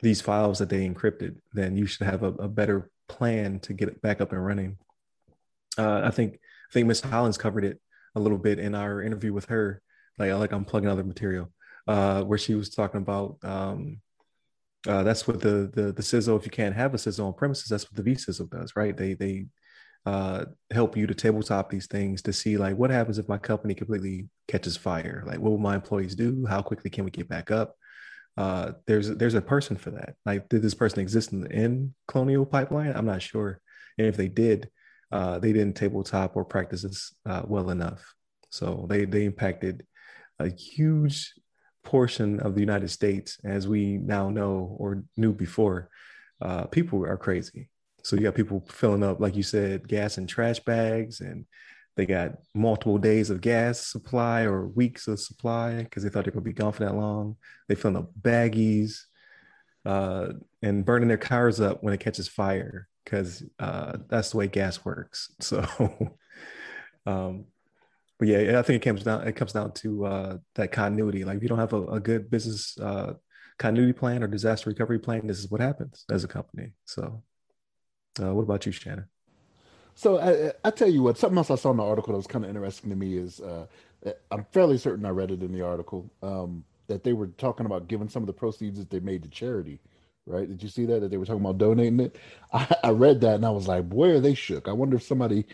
these 0.00 0.20
files 0.20 0.58
that 0.58 0.68
they 0.68 0.88
encrypted, 0.88 1.36
then 1.52 1.76
you 1.76 1.86
should 1.86 2.06
have 2.06 2.22
a, 2.22 2.28
a 2.28 2.48
better 2.48 2.90
plan 3.08 3.60
to 3.60 3.72
get 3.72 3.88
it 3.88 4.00
back 4.00 4.20
up 4.20 4.32
and 4.32 4.44
running. 4.44 4.78
Uh, 5.76 6.02
I 6.04 6.10
think 6.10 6.34
I 6.34 6.72
think 6.72 6.86
Miss 6.86 7.00
Hollins 7.00 7.38
covered 7.38 7.64
it 7.64 7.80
a 8.14 8.20
little 8.20 8.38
bit 8.38 8.58
in 8.58 8.74
our 8.74 9.02
interview 9.02 9.32
with 9.32 9.46
her. 9.46 9.82
Like 10.18 10.32
like 10.32 10.52
I'm 10.52 10.64
plugging 10.64 10.88
other 10.88 11.04
material 11.04 11.52
uh, 11.86 12.22
where 12.22 12.38
she 12.38 12.54
was 12.54 12.70
talking 12.70 13.00
about 13.00 13.38
um, 13.42 14.00
uh, 14.86 15.02
that's 15.02 15.26
what 15.26 15.40
the 15.40 15.70
the 15.72 15.92
the 15.92 16.02
CISO. 16.02 16.36
If 16.38 16.44
you 16.44 16.50
can't 16.50 16.74
have 16.74 16.94
a 16.94 16.96
CISO 16.96 17.26
on 17.26 17.34
premises, 17.34 17.68
that's 17.68 17.90
what 17.90 18.02
the 18.02 18.10
vCISO 18.10 18.48
does, 18.48 18.74
right? 18.76 18.96
They 18.96 19.14
they 19.14 19.46
uh, 20.06 20.46
help 20.70 20.96
you 20.96 21.06
to 21.06 21.14
tabletop 21.14 21.70
these 21.70 21.86
things 21.86 22.22
to 22.22 22.32
see 22.32 22.56
like 22.56 22.76
what 22.76 22.90
happens 22.90 23.18
if 23.18 23.28
my 23.28 23.38
company 23.38 23.74
completely 23.74 24.28
catches 24.48 24.76
fire? 24.76 25.22
Like 25.26 25.38
what 25.38 25.50
will 25.50 25.58
my 25.58 25.74
employees 25.74 26.14
do? 26.14 26.46
How 26.46 26.62
quickly 26.62 26.90
can 26.90 27.04
we 27.04 27.10
get 27.10 27.28
back 27.28 27.50
up? 27.50 27.74
Uh, 28.36 28.72
there's 28.86 29.08
there's 29.08 29.34
a 29.34 29.42
person 29.42 29.76
for 29.76 29.90
that. 29.90 30.14
Like 30.24 30.48
did 30.48 30.62
this 30.62 30.74
person 30.74 31.00
exist 31.00 31.32
in, 31.32 31.46
in 31.50 31.94
colonial 32.08 32.46
pipeline? 32.46 32.92
I'm 32.94 33.06
not 33.06 33.22
sure. 33.22 33.60
And 33.98 34.06
if 34.06 34.16
they 34.16 34.28
did 34.28 34.70
uh, 35.12 35.38
they 35.38 35.52
didn't 35.52 35.76
tabletop 35.76 36.36
or 36.36 36.44
practice 36.44 36.82
this 36.82 37.14
uh, 37.26 37.42
well 37.44 37.70
enough. 37.70 38.14
So 38.50 38.86
they 38.88 39.04
they 39.04 39.24
impacted 39.24 39.86
a 40.38 40.48
huge 40.48 41.34
portion 41.82 42.40
of 42.40 42.54
the 42.54 42.60
united 42.60 42.88
states 42.88 43.38
as 43.42 43.66
we 43.66 43.96
now 43.96 44.30
know 44.30 44.76
or 44.78 45.02
knew 45.16 45.32
before. 45.32 45.90
Uh, 46.40 46.64
people 46.64 47.04
are 47.04 47.18
crazy 47.18 47.68
so 48.02 48.16
you 48.16 48.22
got 48.22 48.34
people 48.34 48.64
filling 48.68 49.02
up, 49.02 49.20
like 49.20 49.36
you 49.36 49.42
said, 49.42 49.88
gas 49.88 50.18
and 50.18 50.28
trash 50.28 50.60
bags, 50.60 51.20
and 51.20 51.44
they 51.96 52.06
got 52.06 52.32
multiple 52.54 52.98
days 52.98 53.30
of 53.30 53.40
gas 53.40 53.80
supply 53.80 54.42
or 54.42 54.68
weeks 54.68 55.08
of 55.08 55.20
supply 55.20 55.82
because 55.82 56.02
they 56.02 56.08
thought 56.08 56.24
they 56.24 56.30
would 56.30 56.44
be 56.44 56.52
gone 56.52 56.72
for 56.72 56.84
that 56.84 56.94
long. 56.94 57.36
They 57.68 57.74
filling 57.74 57.96
up 57.96 58.10
baggies 58.20 59.00
uh, 59.84 60.28
and 60.62 60.84
burning 60.84 61.08
their 61.08 61.16
cars 61.16 61.60
up 61.60 61.82
when 61.82 61.94
it 61.94 62.00
catches 62.00 62.28
fire 62.28 62.88
because 63.04 63.42
uh, 63.58 63.98
that's 64.08 64.30
the 64.30 64.36
way 64.36 64.46
gas 64.46 64.84
works. 64.84 65.32
So, 65.40 65.64
um, 67.06 67.46
but 68.18 68.28
yeah, 68.28 68.58
I 68.58 68.62
think 68.62 68.82
it 68.82 68.88
comes 68.88 69.02
down 69.02 69.26
it 69.26 69.34
comes 69.34 69.52
down 69.52 69.72
to 69.72 70.04
uh, 70.04 70.36
that 70.54 70.72
continuity. 70.72 71.24
Like 71.24 71.38
if 71.38 71.42
you 71.42 71.48
don't 71.48 71.58
have 71.58 71.72
a, 71.72 71.86
a 71.86 72.00
good 72.00 72.30
business 72.30 72.78
uh, 72.78 73.14
continuity 73.58 73.94
plan 73.94 74.22
or 74.22 74.26
disaster 74.26 74.70
recovery 74.70 74.98
plan, 74.98 75.26
this 75.26 75.38
is 75.38 75.50
what 75.50 75.60
happens 75.60 76.04
as 76.10 76.22
a 76.24 76.28
company. 76.28 76.72
So 76.84 77.22
uh, 78.20 78.34
what 78.34 78.42
about 78.42 78.66
you, 78.66 78.72
Shannon? 78.72 79.06
So 79.94 80.18
I, 80.18 80.52
I 80.66 80.70
tell 80.70 80.88
you 80.88 81.02
what, 81.02 81.18
something 81.18 81.38
else 81.38 81.50
I 81.50 81.56
saw 81.56 81.70
in 81.72 81.76
the 81.76 81.82
article 81.84 82.12
that 82.12 82.18
was 82.18 82.26
kind 82.26 82.44
of 82.44 82.48
interesting 82.50 82.90
to 82.90 82.96
me 82.96 83.16
is 83.16 83.40
uh, 83.40 83.66
I'm 84.30 84.46
fairly 84.52 84.78
certain 84.78 85.04
I 85.04 85.10
read 85.10 85.30
it 85.30 85.42
in 85.42 85.52
the 85.52 85.62
article 85.62 86.10
um, 86.22 86.64
that 86.86 87.04
they 87.04 87.12
were 87.12 87.28
talking 87.28 87.66
about 87.66 87.88
giving 87.88 88.08
some 88.08 88.22
of 88.22 88.26
the 88.26 88.32
proceeds 88.32 88.78
that 88.78 88.90
they 88.90 89.00
made 89.00 89.22
to 89.24 89.28
charity. 89.28 89.80
Right? 90.26 90.48
Did 90.48 90.62
you 90.62 90.68
see 90.68 90.86
that? 90.86 91.00
That 91.00 91.10
they 91.10 91.16
were 91.16 91.26
talking 91.26 91.40
about 91.40 91.58
donating 91.58 92.00
it. 92.00 92.16
I, 92.52 92.74
I 92.84 92.90
read 92.90 93.20
that 93.22 93.36
and 93.36 93.46
I 93.46 93.50
was 93.50 93.68
like, 93.68 93.88
boy, 93.88 94.10
are 94.10 94.20
they 94.20 94.34
shook. 94.34 94.68
I 94.68 94.72
wonder 94.72 94.96
if 94.96 95.02
somebody 95.02 95.44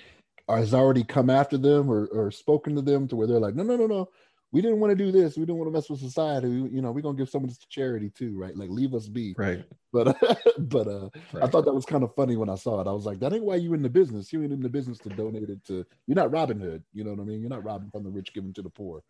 has 0.48 0.74
already 0.74 1.02
come 1.02 1.28
after 1.28 1.58
them 1.58 1.90
or, 1.90 2.06
or 2.06 2.30
spoken 2.30 2.76
to 2.76 2.82
them 2.82 3.08
to 3.08 3.16
where 3.16 3.26
they're 3.26 3.40
like, 3.40 3.56
no, 3.56 3.64
no, 3.64 3.76
no, 3.76 3.86
no 3.86 4.10
we 4.56 4.62
didn't 4.62 4.80
want 4.80 4.90
to 4.90 4.96
do 4.96 5.12
this. 5.12 5.36
We 5.36 5.42
didn't 5.42 5.58
want 5.58 5.68
to 5.68 5.72
mess 5.72 5.90
with 5.90 6.00
society. 6.00 6.48
You 6.48 6.80
know, 6.80 6.90
we're 6.90 7.02
gonna 7.02 7.18
give 7.18 7.28
some 7.28 7.44
of 7.44 7.50
this 7.50 7.58
to 7.58 7.68
charity 7.68 8.08
too, 8.08 8.38
right? 8.38 8.56
Like 8.56 8.70
leave 8.70 8.94
us 8.94 9.06
be. 9.06 9.34
Right. 9.36 9.62
But 9.92 10.16
but 10.58 10.88
uh 10.88 11.10
right. 11.34 11.44
I 11.44 11.46
thought 11.46 11.66
that 11.66 11.74
was 11.74 11.84
kind 11.84 12.02
of 12.02 12.14
funny 12.14 12.36
when 12.36 12.48
I 12.48 12.54
saw 12.54 12.80
it. 12.80 12.86
I 12.86 12.92
was 12.92 13.04
like, 13.04 13.20
that 13.20 13.34
ain't 13.34 13.44
why 13.44 13.56
you 13.56 13.74
in 13.74 13.82
the 13.82 13.90
business. 13.90 14.32
You 14.32 14.42
ain't 14.42 14.54
in 14.54 14.62
the 14.62 14.70
business 14.70 14.96
to 15.00 15.10
donate 15.10 15.50
it 15.50 15.62
to 15.66 15.84
you're 16.06 16.16
not 16.16 16.32
Robin 16.32 16.58
Hood, 16.58 16.82
you 16.94 17.04
know 17.04 17.10
what 17.10 17.20
I 17.20 17.24
mean? 17.24 17.42
You're 17.42 17.50
not 17.50 17.64
robbing 17.64 17.90
from 17.90 18.02
the 18.02 18.08
rich, 18.08 18.32
giving 18.32 18.54
to 18.54 18.62
the 18.62 18.70
poor. 18.70 19.02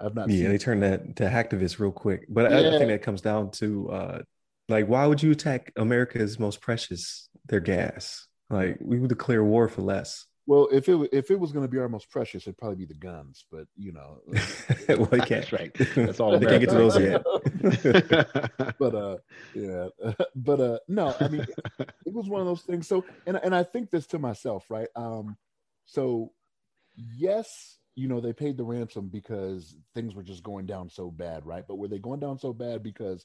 I've 0.00 0.14
not 0.14 0.30
Yeah, 0.30 0.48
they 0.48 0.56
turned 0.56 0.82
that 0.82 1.16
to 1.16 1.24
hacktivists 1.24 1.78
real 1.78 1.92
quick. 1.92 2.24
But 2.30 2.50
yeah. 2.50 2.56
I, 2.56 2.74
I 2.74 2.78
think 2.78 2.88
that 2.88 3.02
comes 3.02 3.20
down 3.20 3.50
to 3.52 3.90
uh 3.90 4.22
like 4.70 4.86
why 4.86 5.06
would 5.06 5.22
you 5.22 5.32
attack 5.32 5.70
America's 5.76 6.38
most 6.38 6.62
precious, 6.62 7.28
their 7.44 7.60
gas? 7.60 8.26
Like 8.48 8.78
we 8.80 8.98
would 8.98 9.10
declare 9.10 9.44
war 9.44 9.68
for 9.68 9.82
less. 9.82 10.24
Well, 10.46 10.68
if 10.70 10.88
it 10.88 11.08
if 11.12 11.30
it 11.30 11.40
was 11.40 11.52
going 11.52 11.64
to 11.64 11.70
be 11.70 11.78
our 11.78 11.88
most 11.88 12.10
precious, 12.10 12.42
it'd 12.42 12.58
probably 12.58 12.76
be 12.76 12.84
the 12.84 12.94
guns. 12.94 13.46
But 13.50 13.66
you 13.76 13.92
know, 13.92 14.20
well, 14.88 15.06
they 15.06 15.20
can't. 15.20 15.50
right. 15.52 15.72
That's 15.94 16.20
all. 16.20 16.38
they 16.38 16.46
can't 16.46 16.60
get 16.60 16.70
to 16.70 16.74
those 16.74 17.00
yet. 17.00 17.22
but 18.78 18.94
uh, 18.94 19.16
yeah. 19.54 19.88
but 20.36 20.60
uh, 20.60 20.78
no. 20.86 21.14
I 21.18 21.28
mean, 21.28 21.46
it 21.78 22.12
was 22.12 22.28
one 22.28 22.42
of 22.42 22.46
those 22.46 22.62
things. 22.62 22.86
So, 22.86 23.04
and 23.26 23.38
and 23.42 23.54
I 23.54 23.62
think 23.62 23.90
this 23.90 24.06
to 24.08 24.18
myself, 24.18 24.66
right? 24.68 24.88
Um, 24.96 25.36
so 25.86 26.32
yes, 26.96 27.78
you 27.96 28.08
know, 28.08 28.20
they 28.20 28.32
paid 28.32 28.56
the 28.56 28.64
ransom 28.64 29.08
because 29.08 29.76
things 29.94 30.14
were 30.14 30.22
just 30.22 30.42
going 30.42 30.66
down 30.66 30.88
so 30.88 31.10
bad, 31.10 31.46
right? 31.46 31.64
But 31.66 31.76
were 31.76 31.88
they 31.88 31.98
going 31.98 32.20
down 32.20 32.38
so 32.38 32.52
bad 32.52 32.82
because, 32.82 33.24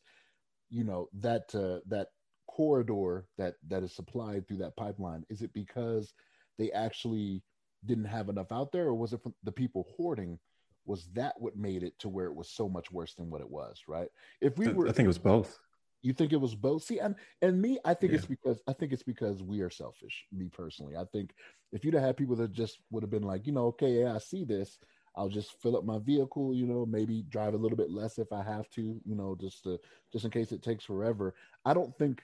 you 0.70 0.84
know, 0.84 1.10
that 1.20 1.54
uh, 1.56 1.80
that 1.88 2.08
corridor 2.48 3.26
that 3.38 3.56
that 3.68 3.84
is 3.84 3.96
supplied 3.96 4.48
through 4.48 4.58
that 4.58 4.78
pipeline? 4.78 5.26
Is 5.30 5.42
it 5.42 5.54
because 5.54 6.14
they 6.60 6.72
actually 6.72 7.42
didn't 7.86 8.06
have 8.06 8.30
enough 8.30 8.52
out 8.52 8.72
there, 8.72 8.86
or 8.86 8.94
was 8.94 9.14
it 9.14 9.24
from 9.24 9.34
the 9.44 9.52
people 9.52 9.88
hoarding 9.98 10.38
was 10.86 11.08
that 11.14 11.34
what 11.40 11.56
made 11.56 11.84
it 11.84 11.98
to 12.00 12.10
where 12.10 12.26
it 12.26 12.36
was 12.36 12.50
so 12.50 12.68
much 12.68 12.92
worse 12.92 13.14
than 13.16 13.30
what 13.30 13.42
it 13.42 13.50
was, 13.50 13.82
right? 13.88 14.10
If 14.42 14.58
we 14.58 14.68
were 14.68 14.88
I 14.88 14.92
think 14.92 15.06
it 15.06 15.08
was 15.08 15.18
both. 15.18 15.58
You 16.02 16.14
think 16.14 16.32
it 16.32 16.40
was 16.40 16.56
both? 16.56 16.84
See, 16.84 17.00
and 17.00 17.16
and 17.42 17.62
me, 17.62 17.78
I 17.84 17.94
think 17.94 18.12
yeah. 18.12 18.20
it's 18.20 18.28
because 18.28 18.62
I 18.68 18.74
think 18.74 18.94
it's 18.94 19.04
because 19.04 19.44
we 19.44 19.62
are 19.62 19.70
selfish. 19.70 20.26
Me 20.32 20.50
personally, 20.50 20.96
I 20.96 21.06
think 21.12 21.32
if 21.72 21.84
you'd 21.84 21.94
have 21.94 22.04
had 22.04 22.18
people 22.18 22.36
that 22.38 22.54
just 22.54 22.80
would 22.92 23.04
have 23.04 23.10
been 23.10 23.24
like, 23.24 23.48
you 23.48 23.54
know, 23.54 23.68
okay, 23.68 24.02
yeah, 24.02 24.16
I 24.16 24.20
see 24.20 24.46
this, 24.46 24.78
I'll 25.16 25.30
just 25.30 25.62
fill 25.62 25.76
up 25.76 25.84
my 25.84 26.00
vehicle, 26.00 26.54
you 26.54 26.66
know, 26.66 26.86
maybe 26.86 27.24
drive 27.24 27.54
a 27.54 27.58
little 27.58 27.78
bit 27.78 27.92
less 27.92 28.18
if 28.18 28.32
I 28.32 28.44
have 28.44 28.70
to, 28.72 28.82
you 28.82 29.16
know, 29.16 29.36
just 29.40 29.64
to 29.64 29.80
just 30.12 30.26
in 30.26 30.32
case 30.32 30.52
it 30.52 30.64
takes 30.64 30.86
forever. 30.86 31.36
I 31.66 31.74
don't 31.74 31.96
think 31.98 32.22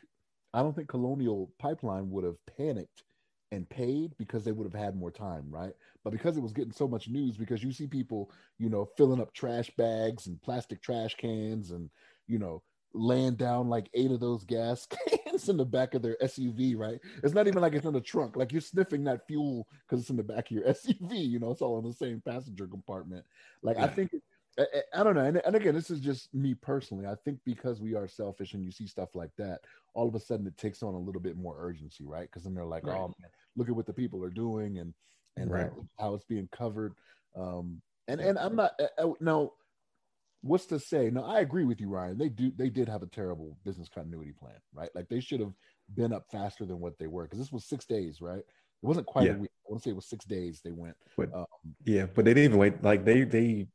I 0.53 0.61
don't 0.61 0.73
think 0.73 0.87
Colonial 0.87 1.51
Pipeline 1.59 2.09
would 2.11 2.23
have 2.23 2.37
panicked 2.57 3.03
and 3.55 3.67
paid 3.69 4.15
because 4.17 4.43
they 4.43 4.51
would 4.51 4.71
have 4.71 4.79
had 4.79 4.95
more 4.95 5.11
time, 5.11 5.45
right? 5.49 5.73
But 6.03 6.11
because 6.11 6.37
it 6.37 6.43
was 6.43 6.53
getting 6.53 6.71
so 6.71 6.87
much 6.87 7.07
news, 7.07 7.37
because 7.37 7.63
you 7.63 7.71
see 7.71 7.87
people, 7.87 8.31
you 8.59 8.69
know, 8.69 8.85
filling 8.97 9.21
up 9.21 9.33
trash 9.33 9.71
bags 9.77 10.27
and 10.27 10.41
plastic 10.41 10.81
trash 10.81 11.15
cans 11.15 11.71
and, 11.71 11.89
you 12.27 12.37
know, 12.37 12.61
laying 12.93 13.35
down 13.35 13.69
like 13.69 13.89
eight 13.93 14.11
of 14.11 14.19
those 14.19 14.43
gas 14.43 14.87
cans 15.25 15.49
in 15.49 15.57
the 15.57 15.65
back 15.65 15.93
of 15.93 16.01
their 16.01 16.17
SUV, 16.21 16.77
right? 16.77 16.99
It's 17.23 17.33
not 17.33 17.47
even 17.47 17.61
like 17.61 17.73
it's 17.73 17.85
in 17.85 17.93
the 17.93 18.01
trunk. 18.01 18.35
Like 18.35 18.51
you're 18.51 18.61
sniffing 18.61 19.03
that 19.05 19.27
fuel 19.27 19.67
because 19.87 20.01
it's 20.01 20.09
in 20.09 20.17
the 20.17 20.23
back 20.23 20.45
of 20.45 20.51
your 20.51 20.63
SUV, 20.73 21.27
you 21.27 21.39
know, 21.39 21.51
it's 21.51 21.61
all 21.61 21.79
in 21.79 21.85
the 21.85 21.93
same 21.93 22.21
passenger 22.25 22.67
compartment. 22.67 23.25
Like 23.61 23.77
yeah. 23.77 23.85
I 23.85 23.87
think 23.87 24.11
I, 24.57 24.65
I, 24.93 25.03
don't 25.03 25.15
know. 25.15 25.25
And, 25.25 25.41
and, 25.45 25.55
again, 25.55 25.75
this 25.75 25.89
is 25.89 25.99
just 25.99 26.33
me 26.33 26.53
personally. 26.53 27.05
I 27.05 27.15
think 27.25 27.39
because 27.45 27.81
we 27.81 27.95
are 27.95 28.07
selfish 28.07 28.53
and 28.53 28.63
you 28.63 28.71
see 28.71 28.87
stuff 28.87 29.15
like 29.15 29.31
that, 29.37 29.61
all 29.93 30.07
of 30.07 30.15
a 30.15 30.19
sudden 30.19 30.47
it 30.47 30.57
takes 30.57 30.81
on 30.81 30.93
a 30.93 30.99
little 30.99 31.21
bit 31.21 31.37
more 31.37 31.55
urgency, 31.59 32.05
right? 32.05 32.29
Because 32.29 32.43
then 32.43 32.53
they're 32.53 32.65
like, 32.65 32.85
right. 32.85 32.97
oh 32.97 33.13
man, 33.19 33.29
look 33.55 33.69
at 33.69 33.75
what 33.75 33.85
the 33.85 33.93
people 33.93 34.23
are 34.23 34.29
doing 34.29 34.79
and 34.79 34.93
and 35.37 35.51
right. 35.51 35.71
how 35.99 36.13
it's 36.13 36.25
being 36.25 36.47
covered. 36.51 36.93
Um, 37.35 37.81
and 38.07 38.21
and 38.21 38.37
I'm 38.37 38.55
not 38.55 38.71
uh, 38.79 39.09
uh, 39.09 39.13
now. 39.19 39.51
What's 40.41 40.67
to 40.67 40.79
say? 40.79 41.09
No, 41.09 41.23
I 41.23 41.39
agree 41.39 41.63
with 41.65 41.81
you, 41.81 41.89
Ryan. 41.89 42.19
They 42.19 42.29
do. 42.29 42.51
They 42.55 42.69
did 42.69 42.87
have 42.87 43.01
a 43.01 43.07
terrible 43.07 43.57
business 43.65 43.89
continuity 43.89 44.31
plan, 44.31 44.59
right? 44.73 44.89
Like 44.93 45.09
they 45.09 45.19
should 45.19 45.39
have 45.39 45.53
been 45.95 46.13
up 46.13 46.25
faster 46.31 46.65
than 46.65 46.79
what 46.79 46.99
they 46.99 47.07
were 47.07 47.23
because 47.23 47.39
this 47.39 47.51
was 47.51 47.65
six 47.65 47.85
days, 47.85 48.21
right? 48.21 48.39
It 48.39 48.45
wasn't 48.87 49.07
quite 49.07 49.25
yeah. 49.25 49.33
a 49.33 49.37
week. 49.37 49.49
I 49.67 49.71
want 49.71 49.81
to 49.81 49.87
say 49.87 49.91
it 49.91 49.95
was 49.95 50.05
six 50.05 50.25
days 50.25 50.61
they 50.63 50.71
went. 50.71 50.95
But, 51.17 51.33
um, 51.33 51.45
yeah, 51.83 52.05
but 52.05 52.25
they 52.25 52.35
didn't 52.35 52.45
even 52.45 52.59
wait. 52.59 52.83
Like 52.83 53.05
they 53.05 53.23
they 53.23 53.67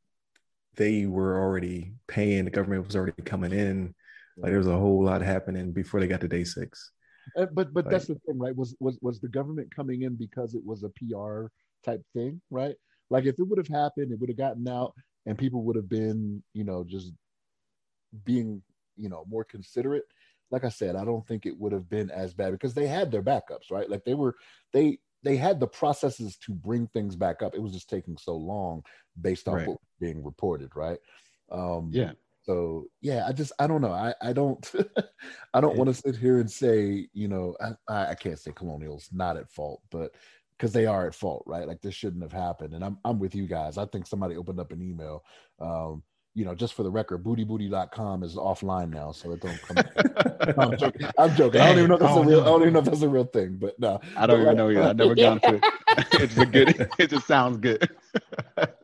they 0.75 1.05
were 1.05 1.37
already 1.37 1.93
paying. 2.07 2.45
The 2.45 2.51
government 2.51 2.85
was 2.85 2.95
already 2.95 3.21
coming 3.23 3.51
in. 3.51 3.93
Like 4.37 4.51
there 4.51 4.57
was 4.57 4.67
a 4.67 4.77
whole 4.77 5.03
lot 5.03 5.21
happening 5.21 5.73
before 5.73 5.99
they 5.99 6.07
got 6.07 6.21
to 6.21 6.27
day 6.27 6.45
six. 6.45 6.91
Uh, 7.37 7.45
but 7.53 7.73
but 7.73 7.89
that's 7.89 8.07
the 8.07 8.15
thing, 8.25 8.39
right? 8.39 8.55
Was 8.55 8.75
was 8.79 8.97
was 9.01 9.19
the 9.19 9.27
government 9.27 9.73
coming 9.73 10.03
in 10.03 10.15
because 10.15 10.55
it 10.55 10.65
was 10.65 10.83
a 10.83 10.89
PR 10.89 11.47
type 11.83 12.03
thing, 12.13 12.41
right? 12.49 12.75
Like 13.09 13.25
if 13.25 13.39
it 13.39 13.43
would 13.43 13.57
have 13.57 13.67
happened, 13.67 14.11
it 14.11 14.19
would 14.19 14.29
have 14.29 14.37
gotten 14.37 14.67
out, 14.67 14.93
and 15.25 15.37
people 15.37 15.63
would 15.63 15.75
have 15.75 15.89
been, 15.89 16.43
you 16.53 16.63
know, 16.63 16.83
just 16.83 17.11
being, 18.23 18.61
you 18.97 19.09
know, 19.09 19.25
more 19.27 19.43
considerate. 19.43 20.05
Like 20.49 20.63
I 20.63 20.69
said, 20.69 20.95
I 20.95 21.05
don't 21.05 21.25
think 21.27 21.45
it 21.45 21.57
would 21.57 21.71
have 21.71 21.89
been 21.89 22.09
as 22.09 22.33
bad 22.33 22.51
because 22.51 22.73
they 22.73 22.87
had 22.87 23.11
their 23.11 23.23
backups, 23.23 23.71
right? 23.71 23.89
Like 23.89 24.03
they 24.03 24.13
were 24.13 24.35
they 24.73 24.99
they 25.23 25.37
had 25.37 25.59
the 25.59 25.67
processes 25.67 26.37
to 26.45 26.53
bring 26.53 26.87
things 26.87 27.15
back 27.15 27.41
up. 27.41 27.53
It 27.53 27.61
was 27.61 27.73
just 27.73 27.89
taking 27.89 28.17
so 28.17 28.35
long 28.35 28.83
based 29.19 29.47
on 29.47 29.55
right. 29.55 29.67
what 29.67 29.79
was 29.79 29.97
being 29.99 30.23
reported, 30.23 30.71
right? 30.75 30.99
Um, 31.51 31.91
yeah. 31.93 32.13
So 32.51 32.87
yeah, 32.99 33.25
I 33.25 33.31
just 33.31 33.53
I 33.59 33.67
don't 33.67 33.81
know. 33.81 33.93
I 33.93 34.13
I 34.21 34.33
don't 34.33 34.69
I 35.53 35.61
don't 35.61 35.77
want 35.77 35.87
to 35.87 35.93
sit 35.93 36.17
here 36.17 36.39
and 36.39 36.51
say 36.51 37.07
you 37.13 37.29
know 37.29 37.55
I 37.87 38.09
I 38.11 38.15
can't 38.15 38.37
say 38.37 38.51
Colonial's 38.51 39.07
not 39.13 39.37
at 39.37 39.49
fault, 39.49 39.81
but 39.89 40.11
because 40.57 40.73
they 40.73 40.85
are 40.85 41.07
at 41.07 41.15
fault, 41.15 41.43
right? 41.47 41.65
Like 41.65 41.81
this 41.81 41.95
shouldn't 41.95 42.23
have 42.23 42.33
happened. 42.33 42.73
And 42.73 42.83
I'm 42.83 42.97
I'm 43.05 43.19
with 43.19 43.35
you 43.35 43.47
guys. 43.47 43.77
I 43.77 43.85
think 43.85 44.05
somebody 44.05 44.35
opened 44.35 44.59
up 44.59 44.73
an 44.73 44.81
email. 44.81 45.23
Um, 45.59 46.03
you 46.33 46.43
know, 46.43 46.53
just 46.53 46.73
for 46.73 46.83
the 46.83 46.91
record, 46.91 47.23
bootybooty.com 47.23 48.23
is 48.23 48.35
offline 48.35 48.89
now, 48.89 49.13
so 49.13 49.31
it 49.31 49.41
don't 49.41 49.61
come. 49.61 49.77
I'm 50.57 50.77
joking. 50.77 51.07
I'm 51.17 51.35
joking. 51.35 51.61
I 51.61 51.67
don't 51.69 51.77
even 51.77 51.89
know 51.89 51.95
if 51.95 52.01
that's 52.01 52.13
oh, 52.13 52.23
a 52.23 52.25
real. 52.25 52.41
No. 52.41 52.45
I 52.45 52.49
don't 52.49 52.61
even 52.61 52.73
know 52.73 52.79
if 52.79 52.85
that's 52.85 53.01
a 53.01 53.09
real 53.09 53.25
thing, 53.25 53.57
but 53.61 53.79
no. 53.79 54.01
I 54.17 54.27
don't 54.27 54.41
even 54.41 54.57
know 54.57 54.69
yet. 54.69 54.83
I've 54.83 54.97
never 54.97 55.15
gone 55.15 55.39
through. 55.39 55.61
it. 55.63 55.63
It's 56.21 56.37
a 56.37 56.45
good. 56.45 56.89
It 56.99 57.09
just 57.09 57.27
sounds 57.27 57.57
good. 57.57 57.89
but 58.55 58.77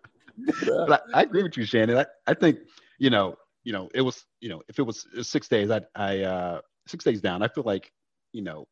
I, 0.92 1.00
I, 1.14 1.22
agree 1.24 1.44
with 1.44 1.56
you, 1.58 1.66
Shannon. 1.66 1.98
I, 1.98 2.06
I 2.26 2.34
think 2.34 2.60
you 3.00 3.10
know, 3.10 3.38
you 3.68 3.74
know, 3.74 3.90
it 3.94 4.00
was, 4.00 4.26
you 4.40 4.48
know, 4.48 4.62
if 4.70 4.80
it 4.80 4.84
was 4.84 5.06
six 5.24 5.50
days, 5.50 5.70
I, 5.72 5.82
I, 5.94 6.22
uh, 6.22 6.62
six 6.88 7.04
days 7.04 7.20
down, 7.20 7.44
I 7.44 7.50
feel 7.50 7.66
like, 7.66 7.92
you 8.32 8.42
know, 8.42 8.66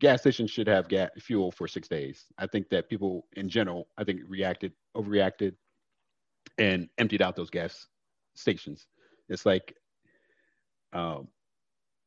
gas 0.00 0.20
stations 0.20 0.50
should 0.50 0.66
have 0.68 0.88
gas 0.88 1.10
fuel 1.18 1.52
for 1.52 1.68
six 1.68 1.86
days. 1.86 2.24
I 2.38 2.46
think 2.46 2.70
that 2.70 2.88
people 2.88 3.26
in 3.36 3.50
general, 3.50 3.88
I 3.98 4.04
think 4.04 4.22
reacted, 4.26 4.72
overreacted, 4.96 5.52
and 6.56 6.88
emptied 6.96 7.20
out 7.20 7.36
those 7.36 7.50
gas 7.50 7.88
stations. 8.36 8.86
It's 9.28 9.44
like, 9.44 9.76
um, 10.94 11.28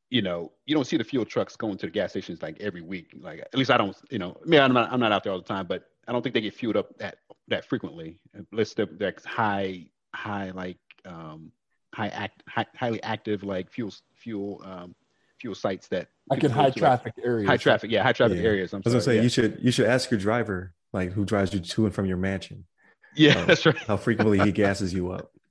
you 0.09 0.23
know, 0.23 0.51
you 0.65 0.73
don't 0.73 0.87
see 0.87 0.97
the 0.97 1.03
fuel 1.03 1.25
trucks 1.25 1.55
going 1.55 1.77
to 1.77 1.85
the 1.85 1.91
gas 1.91 2.09
stations 2.09 2.41
like 2.41 2.59
every 2.59 2.81
week. 2.81 3.13
Like 3.21 3.41
at 3.41 3.55
least 3.55 3.69
I 3.69 3.77
don't, 3.77 3.95
you 4.09 4.17
know, 4.17 4.35
I 4.43 4.49
mean, 4.49 4.61
I'm 4.61 4.73
not, 4.73 4.91
I'm 4.91 4.99
not 4.99 5.11
out 5.11 5.23
there 5.23 5.31
all 5.31 5.37
the 5.37 5.45
time, 5.45 5.67
but 5.67 5.83
I 6.07 6.11
don't 6.11 6.23
think 6.23 6.33
they 6.33 6.41
get 6.41 6.55
fueled 6.55 6.75
up 6.75 6.97
that 6.97 7.17
that 7.49 7.65
frequently. 7.65 8.19
Unless 8.51 8.73
they're, 8.73 8.87
they're 8.97 9.13
high, 9.27 9.85
high 10.15 10.49
like 10.49 10.79
um, 11.05 11.51
high 11.99 12.07
act, 12.07 12.43
high, 12.47 12.65
highly 12.75 13.03
active 13.03 13.43
like 13.43 13.69
fuel 13.69 13.93
fuel 14.15 14.61
um, 14.65 14.95
fuel 15.39 15.55
sites 15.55 15.87
that 15.89 16.07
like 16.29 16.43
in 16.43 16.51
high 16.51 16.69
traffic 16.69 17.13
like, 17.17 17.25
areas. 17.25 17.49
High 17.49 17.57
traffic, 17.57 17.91
yeah, 17.91 18.03
high 18.03 18.13
traffic 18.13 18.37
yeah. 18.37 18.43
areas. 18.43 18.73
I'm 18.73 18.77
I 18.77 18.81
was 18.85 18.93
gonna 18.93 19.01
sorry, 19.01 19.15
say 19.15 19.17
yeah. 19.17 19.23
you 19.23 19.29
should 19.29 19.59
you 19.61 19.71
should 19.71 19.87
ask 19.87 20.09
your 20.09 20.19
driver 20.19 20.73
like 20.93 21.11
who 21.11 21.25
drives 21.25 21.53
you 21.53 21.59
to 21.59 21.85
and 21.85 21.93
from 21.93 22.05
your 22.05 22.17
mansion. 22.17 22.65
Yeah, 23.15 23.43
that's 23.43 23.65
right. 23.65 23.75
How 23.75 23.97
frequently 23.97 24.37
he 24.39 24.51
gasses 24.51 24.93
you 24.93 25.11
up. 25.11 25.31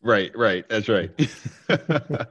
Right, 0.00 0.30
right. 0.36 0.64
That's 0.68 0.88
right. 0.88 1.10
but 1.66 2.30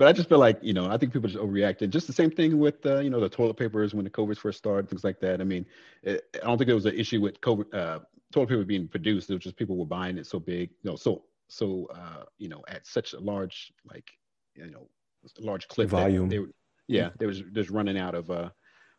I 0.00 0.12
just 0.12 0.28
feel 0.28 0.38
like, 0.38 0.58
you 0.60 0.74
know, 0.74 0.90
I 0.90 0.98
think 0.98 1.14
people 1.14 1.30
just 1.30 1.42
overreacted. 1.42 1.88
Just 1.88 2.06
the 2.06 2.12
same 2.12 2.30
thing 2.30 2.58
with, 2.58 2.84
uh, 2.84 2.98
you 2.98 3.08
know, 3.08 3.20
the 3.20 3.28
toilet 3.30 3.56
papers 3.56 3.94
when 3.94 4.04
the 4.04 4.10
COVID 4.10 4.36
first 4.36 4.58
started, 4.58 4.90
things 4.90 5.02
like 5.02 5.18
that. 5.20 5.40
I 5.40 5.44
mean, 5.44 5.64
it, 6.02 6.24
I 6.34 6.46
don't 6.46 6.58
think 6.58 6.66
there 6.66 6.74
was 6.74 6.84
an 6.84 6.94
issue 6.94 7.22
with 7.22 7.40
COVID, 7.40 7.74
uh, 7.74 8.00
toilet 8.32 8.48
paper 8.50 8.64
being 8.64 8.86
produced. 8.86 9.30
It 9.30 9.34
was 9.34 9.44
just 9.44 9.56
people 9.56 9.76
were 9.76 9.86
buying 9.86 10.18
it 10.18 10.26
so 10.26 10.38
big, 10.38 10.68
you 10.82 10.90
know, 10.90 10.96
so, 10.96 11.22
so, 11.48 11.86
uh, 11.94 12.24
you 12.38 12.48
know, 12.48 12.62
at 12.68 12.86
such 12.86 13.12
a 13.12 13.20
large, 13.20 13.72
like, 13.88 14.08
you 14.54 14.70
know, 14.70 14.88
large 15.38 15.68
clip. 15.68 15.88
Volume. 15.88 16.28
They, 16.28 16.40
yeah, 16.88 17.10
there 17.18 17.28
was 17.28 17.42
just 17.52 17.70
running 17.70 17.98
out 17.98 18.14
of, 18.14 18.30
uh, 18.30 18.50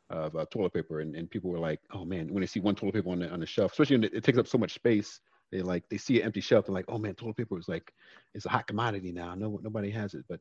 of 0.10 0.36
uh, 0.36 0.46
toilet 0.52 0.74
paper, 0.74 1.02
and, 1.02 1.16
and 1.16 1.30
people 1.30 1.52
were 1.52 1.60
like, 1.60 1.80
"Oh 1.94 2.06
man!" 2.06 2.34
When 2.34 2.42
they 2.42 2.48
see 2.48 2.60
one 2.60 2.76
toilet 2.76 2.96
paper 2.96 3.10
on 3.10 3.20
the 3.20 3.30
on 3.30 3.40
the 3.40 3.46
shelf, 3.46 3.72
especially 3.74 3.98
when 3.98 4.04
it, 4.06 4.14
it 4.14 4.24
takes 4.24 4.38
up 4.38 4.48
so 4.48 4.58
much 4.58 4.74
space, 4.74 5.20
they 5.52 5.62
like 5.62 5.84
they 5.90 5.98
see 5.98 6.20
an 6.20 6.26
empty 6.26 6.42
shelf 6.42 6.68
and 6.68 6.76
like, 6.76 6.86
oh 6.88 6.98
man, 6.98 7.16
toilet 7.16 7.38
paper 7.38 7.58
is 7.58 7.68
like 7.68 7.92
it's 8.34 8.46
a 8.46 8.50
hot 8.50 8.68
commodity 8.68 9.12
now. 9.12 9.36
No 9.36 9.60
nobody 9.62 9.90
has 9.92 10.14
it. 10.14 10.26
But 10.30 10.40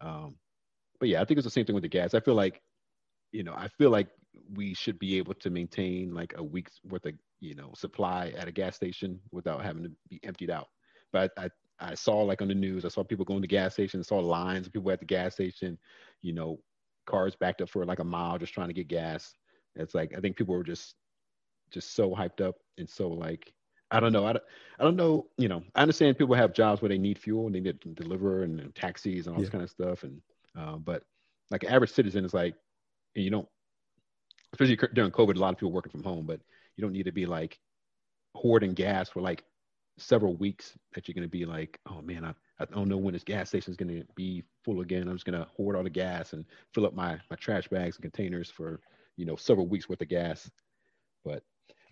um, 0.00 0.36
but 1.00 1.08
yeah, 1.08 1.20
I 1.20 1.24
think 1.24 1.38
it's 1.38 1.46
the 1.46 1.50
same 1.50 1.66
thing 1.66 1.74
with 1.74 1.82
the 1.82 1.88
gas. 1.88 2.14
I 2.14 2.20
feel 2.20 2.34
like, 2.34 2.60
you 3.32 3.42
know, 3.42 3.54
I 3.54 3.68
feel 3.68 3.90
like 3.90 4.08
we 4.54 4.74
should 4.74 4.98
be 4.98 5.16
able 5.18 5.34
to 5.34 5.50
maintain 5.50 6.14
like 6.14 6.34
a 6.36 6.42
week's 6.42 6.80
worth 6.84 7.06
of 7.06 7.14
you 7.40 7.54
know 7.54 7.72
supply 7.76 8.32
at 8.36 8.48
a 8.48 8.52
gas 8.52 8.76
station 8.76 9.20
without 9.32 9.62
having 9.62 9.84
to 9.84 9.90
be 10.08 10.20
emptied 10.22 10.50
out. 10.50 10.68
But 11.14 11.30
I, 11.38 11.48
I 11.78 11.94
saw 11.94 12.22
like 12.22 12.42
on 12.42 12.48
the 12.48 12.54
news, 12.54 12.84
I 12.84 12.88
saw 12.88 13.04
people 13.04 13.24
going 13.24 13.40
to 13.40 13.46
gas 13.46 13.74
stations, 13.74 14.08
saw 14.08 14.18
lines 14.18 14.66
of 14.66 14.72
people 14.72 14.90
at 14.90 14.98
the 14.98 15.06
gas 15.06 15.34
station, 15.34 15.78
you 16.22 16.32
know, 16.32 16.58
cars 17.06 17.36
backed 17.36 17.60
up 17.60 17.68
for 17.68 17.84
like 17.84 18.00
a 18.00 18.04
mile 18.04 18.36
just 18.36 18.52
trying 18.52 18.66
to 18.66 18.74
get 18.74 18.88
gas. 18.88 19.32
It's 19.76 19.94
like 19.94 20.12
I 20.16 20.20
think 20.20 20.36
people 20.36 20.56
were 20.56 20.64
just 20.64 20.96
just 21.70 21.94
so 21.94 22.10
hyped 22.10 22.40
up 22.40 22.56
and 22.78 22.90
so 22.90 23.08
like 23.08 23.52
I 23.92 24.00
don't 24.00 24.12
know. 24.12 24.26
I 24.26 24.32
don't, 24.32 24.44
I 24.80 24.82
don't 24.82 24.96
know. 24.96 25.28
You 25.38 25.46
know, 25.46 25.62
I 25.76 25.82
understand 25.82 26.18
people 26.18 26.34
have 26.34 26.52
jobs 26.52 26.82
where 26.82 26.88
they 26.88 26.98
need 26.98 27.16
fuel 27.16 27.46
and 27.46 27.54
they 27.54 27.60
need 27.60 27.80
to 27.82 27.88
deliver 27.90 28.42
and, 28.42 28.58
and 28.58 28.74
taxis 28.74 29.26
and 29.26 29.36
all 29.36 29.40
yeah. 29.40 29.44
this 29.44 29.50
kind 29.50 29.62
of 29.62 29.70
stuff. 29.70 30.02
And, 30.02 30.20
uh, 30.58 30.78
but 30.78 31.04
like 31.52 31.62
average 31.62 31.92
citizen 31.92 32.24
is 32.24 32.34
like, 32.34 32.56
you 33.14 33.30
don't, 33.30 33.46
especially 34.52 34.78
during 34.94 35.12
COVID, 35.12 35.36
a 35.36 35.38
lot 35.38 35.52
of 35.52 35.58
people 35.58 35.70
working 35.70 35.92
from 35.92 36.02
home, 36.02 36.26
but 36.26 36.40
you 36.76 36.82
don't 36.82 36.92
need 36.92 37.04
to 37.04 37.12
be 37.12 37.24
like 37.24 37.60
hoarding 38.34 38.72
gas 38.72 39.08
for 39.10 39.20
like 39.20 39.44
several 39.98 40.36
weeks 40.36 40.76
that 40.94 41.06
you're 41.06 41.14
going 41.14 41.22
to 41.22 41.28
be 41.28 41.44
like, 41.44 41.78
oh 41.88 42.02
man, 42.02 42.24
I, 42.24 42.34
I 42.60 42.64
don't 42.66 42.88
know 42.88 42.96
when 42.96 43.14
this 43.14 43.24
gas 43.24 43.48
station 43.48 43.70
is 43.70 43.76
going 43.76 44.00
to 44.00 44.04
be 44.14 44.42
full 44.64 44.80
again. 44.80 45.08
I'm 45.08 45.14
just 45.14 45.24
going 45.24 45.38
to 45.38 45.48
hoard 45.56 45.76
all 45.76 45.82
the 45.82 45.90
gas 45.90 46.32
and 46.32 46.44
fill 46.72 46.86
up 46.86 46.94
my, 46.94 47.18
my 47.30 47.36
trash 47.36 47.68
bags 47.68 47.96
and 47.96 48.02
containers 48.02 48.50
for, 48.50 48.80
you 49.16 49.24
know, 49.24 49.36
several 49.36 49.66
weeks 49.66 49.88
worth 49.88 50.00
of 50.00 50.08
gas. 50.08 50.50
But 51.24 51.42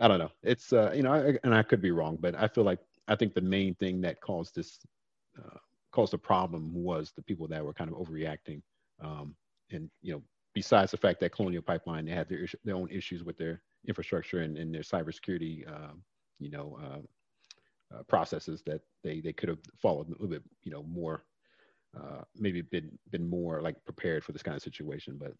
I 0.01 0.09
don't 0.09 0.19
know. 0.19 0.31
It's 0.43 0.73
uh, 0.73 0.93
you 0.95 1.03
know, 1.03 1.13
I, 1.13 1.39
and 1.45 1.55
I 1.55 1.63
could 1.63 1.81
be 1.81 1.93
wrong, 1.93 2.19
but 2.21 2.35
I 2.35 2.49
feel 2.49 2.65
like 2.65 2.81
I 3.07 3.15
think 3.15 3.35
the 3.35 3.41
main 3.41 3.75
thing 3.77 4.01
that 4.01 4.21
caused 4.21 4.55
this 4.55 4.79
uh, 5.39 5.59
caused 5.93 6.13
the 6.13 6.19
problem 6.19 6.73
was 6.75 7.13
the 7.15 7.23
people 7.23 7.47
that 7.49 7.65
were 7.65 7.73
kind 7.73 7.91
of 7.91 7.97
overreacting, 7.97 8.63
um, 9.01 9.37
and 9.71 9.91
you 10.01 10.13
know, 10.13 10.23
besides 10.55 10.91
the 10.91 10.97
fact 10.97 11.21
that 11.21 11.33
Colonial 11.33 11.63
Pipeline 11.63 12.05
they 12.05 12.13
had 12.13 12.29
their 12.29 12.47
their 12.65 12.75
own 12.75 12.89
issues 12.91 13.23
with 13.23 13.39
their 13.39 13.63
infrastructure 13.87 14.41
and, 14.41 14.59
and 14.59 14.75
their 14.75 14.83
cybersecurity, 14.83 15.69
um, 15.69 16.03
you 16.41 16.51
know, 16.51 16.79
uh, 16.83 16.99
uh, 17.93 18.03
processes 18.05 18.63
that 18.67 18.81
they 19.05 19.21
they 19.21 19.33
could 19.33 19.49
have 19.49 19.59
followed 19.81 20.09
a 20.09 20.13
little 20.13 20.29
bit, 20.29 20.43
you 20.63 20.73
know, 20.73 20.83
more. 20.83 21.25
Uh, 21.95 22.23
maybe 22.35 22.63
been 22.63 22.99
been 23.11 23.29
more 23.29 23.61
like 23.61 23.77
prepared 23.85 24.25
for 24.25 24.33
this 24.33 24.43
kind 24.43 24.57
of 24.57 24.63
situation, 24.63 25.19
but 25.21 25.35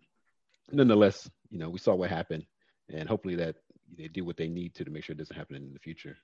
nonetheless, 0.71 1.31
you 1.49 1.59
know, 1.59 1.71
we 1.71 1.79
saw 1.79 1.95
what 1.95 2.11
happened, 2.11 2.45
and 2.93 3.09
hopefully 3.09 3.37
that 3.37 3.57
they 3.97 4.07
do 4.07 4.23
what 4.23 4.37
they 4.37 4.49
need 4.49 4.75
to 4.75 4.85
to 4.85 4.91
make 4.91 5.03
sure 5.03 5.15
it 5.15 5.19
doesn't 5.19 5.37
happen 5.37 5.57
in 5.57 5.73
the 5.73 5.79
future. 5.79 6.17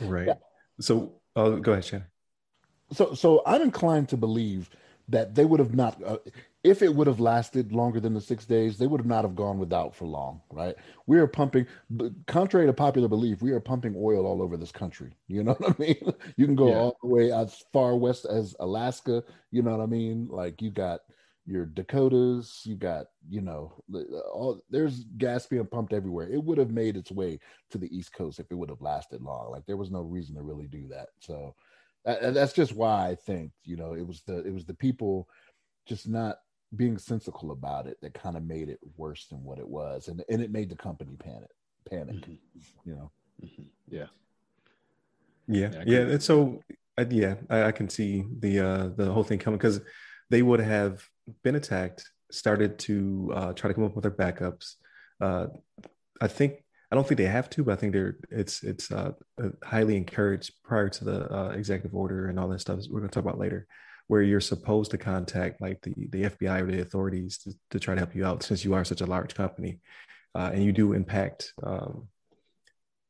Right. 0.00 0.28
Yeah. 0.28 0.34
So, 0.80 1.20
oh, 1.34 1.56
go 1.56 1.72
ahead, 1.72 1.84
Shannon. 1.84 2.06
So, 2.92 3.14
so 3.14 3.42
I'm 3.46 3.62
inclined 3.62 4.08
to 4.10 4.16
believe 4.16 4.70
that 5.08 5.34
they 5.34 5.44
would 5.44 5.60
have 5.60 5.74
not, 5.74 6.02
uh, 6.02 6.18
if 6.66 6.82
it 6.82 6.92
would 6.92 7.06
have 7.06 7.20
lasted 7.20 7.72
longer 7.72 8.00
than 8.00 8.12
the 8.12 8.20
six 8.20 8.44
days, 8.44 8.76
they 8.76 8.88
would 8.88 9.00
have 9.00 9.06
not 9.06 9.24
have 9.24 9.36
gone 9.36 9.58
without 9.58 9.94
for 9.94 10.04
long, 10.04 10.40
right? 10.50 10.74
We 11.06 11.18
are 11.20 11.28
pumping, 11.28 11.66
contrary 12.26 12.66
to 12.66 12.72
popular 12.72 13.06
belief, 13.06 13.40
we 13.40 13.52
are 13.52 13.60
pumping 13.60 13.94
oil 13.96 14.26
all 14.26 14.42
over 14.42 14.56
this 14.56 14.72
country. 14.72 15.12
You 15.28 15.44
know 15.44 15.52
what 15.58 15.76
I 15.78 15.82
mean? 15.82 16.12
You 16.36 16.44
can 16.44 16.56
go 16.56 16.68
yeah. 16.68 16.74
all 16.74 16.98
the 17.00 17.08
way 17.08 17.30
as 17.30 17.62
far 17.72 17.96
west 17.96 18.26
as 18.26 18.56
Alaska. 18.58 19.22
You 19.52 19.62
know 19.62 19.76
what 19.76 19.82
I 19.82 19.86
mean? 19.86 20.26
Like 20.28 20.60
you 20.60 20.70
got 20.70 21.02
your 21.46 21.66
Dakotas, 21.66 22.62
you 22.64 22.74
got, 22.74 23.06
you 23.30 23.40
know, 23.40 23.72
all 24.32 24.60
there's 24.68 25.04
gas 25.18 25.46
being 25.46 25.66
pumped 25.66 25.92
everywhere. 25.92 26.28
It 26.28 26.42
would 26.42 26.58
have 26.58 26.72
made 26.72 26.96
its 26.96 27.12
way 27.12 27.38
to 27.70 27.78
the 27.78 27.96
East 27.96 28.12
Coast 28.12 28.40
if 28.40 28.50
it 28.50 28.56
would 28.56 28.70
have 28.70 28.82
lasted 28.82 29.22
long. 29.22 29.52
Like 29.52 29.66
there 29.66 29.76
was 29.76 29.92
no 29.92 30.00
reason 30.00 30.34
to 30.34 30.42
really 30.42 30.66
do 30.66 30.88
that. 30.88 31.10
So 31.20 31.54
that, 32.04 32.34
that's 32.34 32.52
just 32.52 32.74
why 32.74 33.10
I 33.10 33.14
think, 33.14 33.52
you 33.62 33.76
know, 33.76 33.94
it 33.94 34.04
was 34.04 34.22
the 34.22 34.44
it 34.44 34.52
was 34.52 34.64
the 34.64 34.74
people 34.74 35.28
just 35.86 36.08
not 36.08 36.38
being 36.76 36.98
sensical 36.98 37.50
about 37.50 37.86
it 37.86 37.98
that 38.02 38.14
kind 38.14 38.36
of 38.36 38.44
made 38.44 38.68
it 38.68 38.78
worse 38.96 39.26
than 39.26 39.42
what 39.42 39.58
it 39.58 39.68
was, 39.68 40.08
and 40.08 40.22
and 40.28 40.42
it 40.42 40.50
made 40.50 40.70
the 40.70 40.76
company 40.76 41.16
panic. 41.18 41.50
Panic, 41.88 42.16
mm-hmm. 42.16 42.90
you 42.90 42.96
know. 42.96 43.10
Mm-hmm. 43.44 43.62
Yeah. 43.88 44.06
Yeah, 45.48 45.70
yeah, 45.72 45.82
yeah. 45.86 45.98
And 45.98 46.22
so, 46.22 46.60
uh, 46.98 47.04
yeah, 47.08 47.34
I, 47.48 47.64
I, 47.64 47.72
can 47.72 47.88
see 47.88 48.24
the 48.40 48.58
uh 48.60 48.88
the 48.96 49.12
whole 49.12 49.22
thing 49.22 49.38
coming 49.38 49.58
because 49.58 49.80
they 50.28 50.42
would 50.42 50.60
have 50.60 51.08
been 51.44 51.54
attacked, 51.54 52.10
started 52.32 52.78
to 52.80 53.32
uh, 53.34 53.52
try 53.52 53.68
to 53.68 53.74
come 53.74 53.84
up 53.84 53.94
with 53.94 54.02
their 54.02 54.10
backups. 54.10 54.74
Uh, 55.20 55.46
I 56.20 56.26
think 56.26 56.64
I 56.90 56.96
don't 56.96 57.06
think 57.06 57.18
they 57.18 57.26
have 57.26 57.48
to, 57.50 57.64
but 57.64 57.72
I 57.72 57.76
think 57.76 57.92
they're 57.92 58.16
it's 58.30 58.62
it's 58.64 58.90
uh, 58.90 59.12
uh 59.40 59.48
highly 59.62 59.96
encouraged 59.96 60.52
prior 60.64 60.88
to 60.88 61.04
the 61.04 61.32
uh, 61.32 61.48
executive 61.50 61.94
order 61.94 62.28
and 62.28 62.40
all 62.40 62.48
that 62.48 62.60
stuff. 62.60 62.80
We're 62.90 63.00
going 63.00 63.10
to 63.10 63.14
talk 63.14 63.24
about 63.24 63.38
later 63.38 63.66
where 64.08 64.22
you're 64.22 64.40
supposed 64.40 64.90
to 64.92 64.98
contact 64.98 65.60
like 65.60 65.80
the, 65.82 65.92
the 66.10 66.24
FBI 66.24 66.60
or 66.60 66.70
the 66.70 66.80
authorities 66.80 67.38
to, 67.38 67.52
to 67.70 67.80
try 67.80 67.94
to 67.94 68.00
help 68.00 68.14
you 68.14 68.24
out 68.24 68.42
since 68.42 68.64
you 68.64 68.74
are 68.74 68.84
such 68.84 69.00
a 69.00 69.06
large 69.06 69.34
company 69.34 69.80
uh, 70.36 70.50
and 70.52 70.62
you 70.62 70.72
do 70.72 70.92
impact 70.92 71.52
um, 71.62 72.08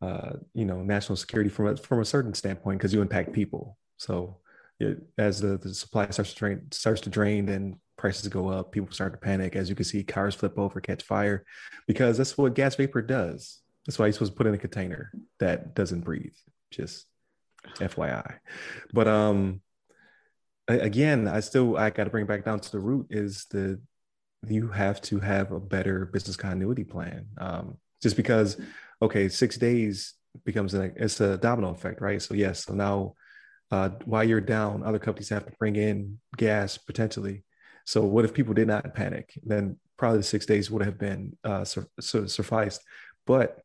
uh, 0.00 0.32
you 0.54 0.64
know 0.64 0.82
national 0.82 1.16
security 1.16 1.50
from 1.50 1.66
a, 1.66 1.76
from 1.76 2.00
a 2.00 2.04
certain 2.04 2.34
standpoint 2.34 2.78
because 2.78 2.94
you 2.94 3.02
impact 3.02 3.32
people. 3.32 3.76
So 3.96 4.38
it, 4.78 5.02
as 5.18 5.40
the, 5.40 5.58
the 5.58 5.74
supply 5.74 6.08
starts 6.10 6.32
to 6.32 6.38
drain 6.38 6.62
starts 6.70 7.00
to 7.02 7.10
drain 7.10 7.46
then 7.46 7.80
prices 7.96 8.28
go 8.28 8.48
up 8.48 8.72
people 8.72 8.92
start 8.92 9.12
to 9.12 9.18
panic. 9.18 9.56
As 9.56 9.68
you 9.68 9.74
can 9.74 9.84
see 9.84 10.04
cars 10.04 10.34
flip 10.34 10.58
over 10.58 10.80
catch 10.80 11.02
fire 11.02 11.44
because 11.86 12.16
that's 12.16 12.38
what 12.38 12.54
gas 12.54 12.76
vapor 12.76 13.02
does. 13.02 13.60
That's 13.86 13.98
why 13.98 14.06
you're 14.06 14.12
supposed 14.12 14.32
to 14.32 14.36
put 14.36 14.46
in 14.46 14.54
a 14.54 14.58
container 14.58 15.10
that 15.40 15.74
doesn't 15.74 16.02
breathe 16.02 16.34
just 16.70 17.06
fyi 17.78 18.34
but 18.92 19.08
um 19.08 19.60
again, 20.68 21.28
I 21.28 21.40
still 21.40 21.76
I 21.76 21.90
got 21.90 22.04
to 22.04 22.10
bring 22.10 22.24
it 22.24 22.28
back 22.28 22.44
down 22.44 22.60
to 22.60 22.72
the 22.72 22.80
root 22.80 23.06
is 23.10 23.46
the 23.50 23.80
you 24.46 24.68
have 24.68 25.00
to 25.02 25.18
have 25.20 25.52
a 25.52 25.60
better 25.60 26.06
business 26.06 26.36
continuity 26.36 26.84
plan. 26.84 27.26
Um, 27.38 27.78
just 28.02 28.16
because, 28.16 28.60
okay, 29.02 29.28
six 29.28 29.56
days 29.56 30.14
becomes 30.44 30.74
a 30.74 30.90
it's 30.96 31.20
a 31.20 31.38
domino 31.38 31.70
effect, 31.70 32.00
right? 32.00 32.20
So 32.20 32.34
yes, 32.34 32.64
so 32.64 32.74
now 32.74 33.14
uh, 33.70 33.90
while 34.04 34.24
you're 34.24 34.40
down, 34.40 34.82
other 34.82 34.98
companies 34.98 35.28
have 35.30 35.46
to 35.46 35.52
bring 35.58 35.76
in 35.76 36.18
gas 36.36 36.78
potentially. 36.78 37.44
So 37.84 38.02
what 38.04 38.24
if 38.24 38.34
people 38.34 38.54
did 38.54 38.68
not 38.68 38.94
panic? 38.94 39.38
Then 39.44 39.78
probably 39.96 40.18
the 40.18 40.24
six 40.24 40.46
days 40.46 40.70
would 40.70 40.84
have 40.84 40.98
been 40.98 41.36
uh, 41.44 41.64
su- 41.64 41.86
su- 42.00 42.28
sufficed. 42.28 42.82
But 43.26 43.62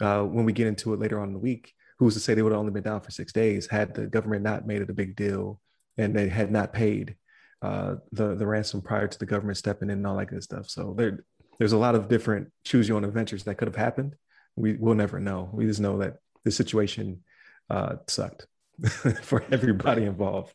uh, 0.00 0.22
when 0.22 0.44
we 0.44 0.52
get 0.52 0.66
into 0.66 0.92
it 0.92 1.00
later 1.00 1.20
on 1.20 1.28
in 1.28 1.34
the 1.34 1.40
week, 1.40 1.72
who's 1.98 2.14
to 2.14 2.20
say 2.20 2.34
they 2.34 2.42
would 2.42 2.52
have 2.52 2.58
only 2.58 2.72
been 2.72 2.82
down 2.82 3.00
for 3.00 3.10
six 3.10 3.32
days 3.32 3.66
had 3.66 3.94
the 3.94 4.06
government 4.06 4.42
not 4.42 4.66
made 4.66 4.82
it 4.82 4.90
a 4.90 4.94
big 4.94 5.16
deal 5.16 5.60
and 5.98 6.14
they 6.14 6.28
had 6.28 6.50
not 6.50 6.72
paid 6.72 7.16
uh, 7.62 7.96
the 8.12 8.34
the 8.34 8.46
ransom 8.46 8.80
prior 8.80 9.06
to 9.06 9.18
the 9.18 9.26
government 9.26 9.58
stepping 9.58 9.90
in 9.90 9.98
and 9.98 10.06
all 10.06 10.16
that 10.16 10.26
good 10.26 10.42
stuff. 10.42 10.68
So 10.68 10.94
there 10.96 11.24
there's 11.58 11.72
a 11.72 11.78
lot 11.78 11.94
of 11.94 12.08
different 12.08 12.48
choose 12.64 12.88
your 12.88 12.96
own 12.96 13.04
adventures 13.04 13.44
that 13.44 13.56
could 13.56 13.68
have 13.68 13.76
happened. 13.76 14.14
We 14.56 14.74
will 14.74 14.94
never 14.94 15.20
know. 15.20 15.50
We 15.52 15.66
just 15.66 15.80
know 15.80 15.98
that 15.98 16.16
the 16.44 16.50
situation 16.50 17.22
uh, 17.68 17.96
sucked 18.08 18.46
for 19.22 19.44
everybody 19.52 20.04
involved. 20.04 20.54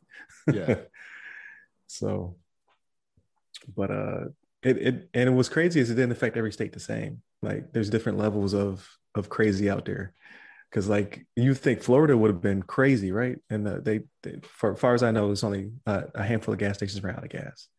Yeah. 0.51 0.75
so, 1.87 2.37
but 3.75 3.91
uh, 3.91 4.25
it 4.63 4.77
it 4.77 5.09
and 5.13 5.29
it 5.29 5.33
was 5.33 5.49
crazy 5.49 5.79
as 5.79 5.91
it 5.91 5.95
didn't 5.95 6.11
affect 6.11 6.37
every 6.37 6.51
state 6.51 6.73
the 6.73 6.79
same. 6.79 7.21
Like 7.41 7.71
there's 7.71 7.91
different 7.91 8.17
levels 8.17 8.53
of 8.53 8.89
of 9.13 9.29
crazy 9.29 9.69
out 9.69 9.85
there 9.85 10.13
because 10.75 10.89
like 10.89 11.25
you 11.37 11.53
think 11.53 11.81
Florida 11.81 12.17
would 12.17 12.29
have 12.29 12.41
been 12.41 12.61
crazy, 12.61 13.13
right? 13.13 13.37
And 13.49 13.65
uh, 13.65 13.77
they, 13.81 14.01
they, 14.23 14.41
for 14.43 14.73
as 14.73 14.79
far 14.79 14.93
as 14.93 15.03
I 15.03 15.11
know, 15.11 15.27
there's 15.27 15.45
only 15.45 15.71
uh, 15.87 16.01
a 16.13 16.21
handful 16.21 16.53
of 16.53 16.59
gas 16.59 16.75
stations 16.75 17.01
ran 17.01 17.15
out 17.15 17.23
of 17.23 17.29
gas. 17.29 17.69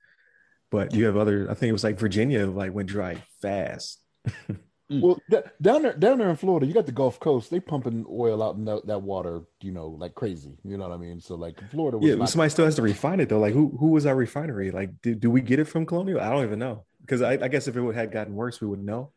But 0.71 0.95
you 0.95 1.05
have 1.05 1.19
other. 1.19 1.47
I 1.51 1.53
think 1.53 1.69
it 1.69 1.75
was 1.75 1.85
like 1.85 1.99
Virginia, 1.99 2.47
like 2.47 2.73
went 2.73 2.89
dry 2.89 3.23
fast. 3.43 4.01
Mm. 4.89 5.01
well, 5.01 5.19
th- 5.29 5.43
down 5.61 5.83
there, 5.83 5.95
down 5.95 6.19
there 6.19 6.31
in 6.31 6.37
Florida, 6.37 6.65
you 6.65 6.73
got 6.73 6.87
the 6.87 6.93
Gulf 6.93 7.19
Coast. 7.19 7.51
They 7.51 7.59
pumping 7.59 8.07
oil 8.09 8.41
out 8.41 8.55
in 8.55 8.65
that, 8.67 8.87
that 8.87 9.03
water, 9.03 9.43
you 9.61 9.73
know, 9.73 9.89
like 9.89 10.15
crazy. 10.15 10.57
You 10.63 10.79
know 10.79 10.89
what 10.89 10.95
I 10.95 10.97
mean? 10.97 11.21
So 11.21 11.35
like 11.35 11.59
Florida. 11.73 11.99
yeah, 12.01 12.25
somebody 12.25 12.51
still 12.51 12.67
has 12.67 12.77
to 12.77 12.83
refine 12.83 13.19
it 13.19 13.29
though. 13.29 13.41
Like 13.41 13.53
who 13.53 13.77
who 13.81 13.89
was 13.89 14.07
our 14.07 14.15
refinery? 14.15 14.71
Like, 14.71 15.03
do, 15.03 15.15
do 15.17 15.29
we 15.29 15.41
get 15.41 15.59
it 15.59 15.65
from 15.65 15.87
Colonial? 15.87 16.21
I 16.21 16.31
don't 16.31 16.45
even 16.45 16.61
know 16.61 16.85
because 17.01 17.21
I, 17.21 17.33
I 17.33 17.49
guess 17.49 17.67
if 17.67 17.77
it 17.77 17.95
had 17.95 18.13
gotten 18.13 18.35
worse, 18.35 18.61
we 18.61 18.69
would 18.69 18.83
know. 18.83 19.11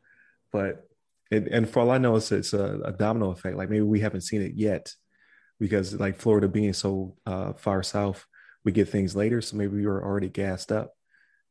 But 0.51 0.88
and, 1.31 1.47
and 1.47 1.69
for 1.69 1.79
all 1.81 1.91
I 1.91 1.97
know, 1.97 2.15
it's, 2.15 2.31
it's 2.31 2.53
a, 2.53 2.79
a, 2.85 2.91
domino 2.91 3.31
effect. 3.31 3.55
Like 3.55 3.69
maybe 3.69 3.83
we 3.83 3.99
haven't 3.99 4.21
seen 4.21 4.41
it 4.41 4.53
yet 4.55 4.93
because 5.59 5.93
like 5.99 6.17
Florida 6.17 6.47
being 6.47 6.73
so 6.73 7.15
uh, 7.25 7.53
far 7.53 7.83
south, 7.83 8.25
we 8.63 8.71
get 8.71 8.89
things 8.89 9.15
later. 9.15 9.41
So 9.41 9.57
maybe 9.57 9.75
we 9.75 9.85
were 9.85 10.03
already 10.03 10.29
gassed 10.29 10.71
up. 10.71 10.93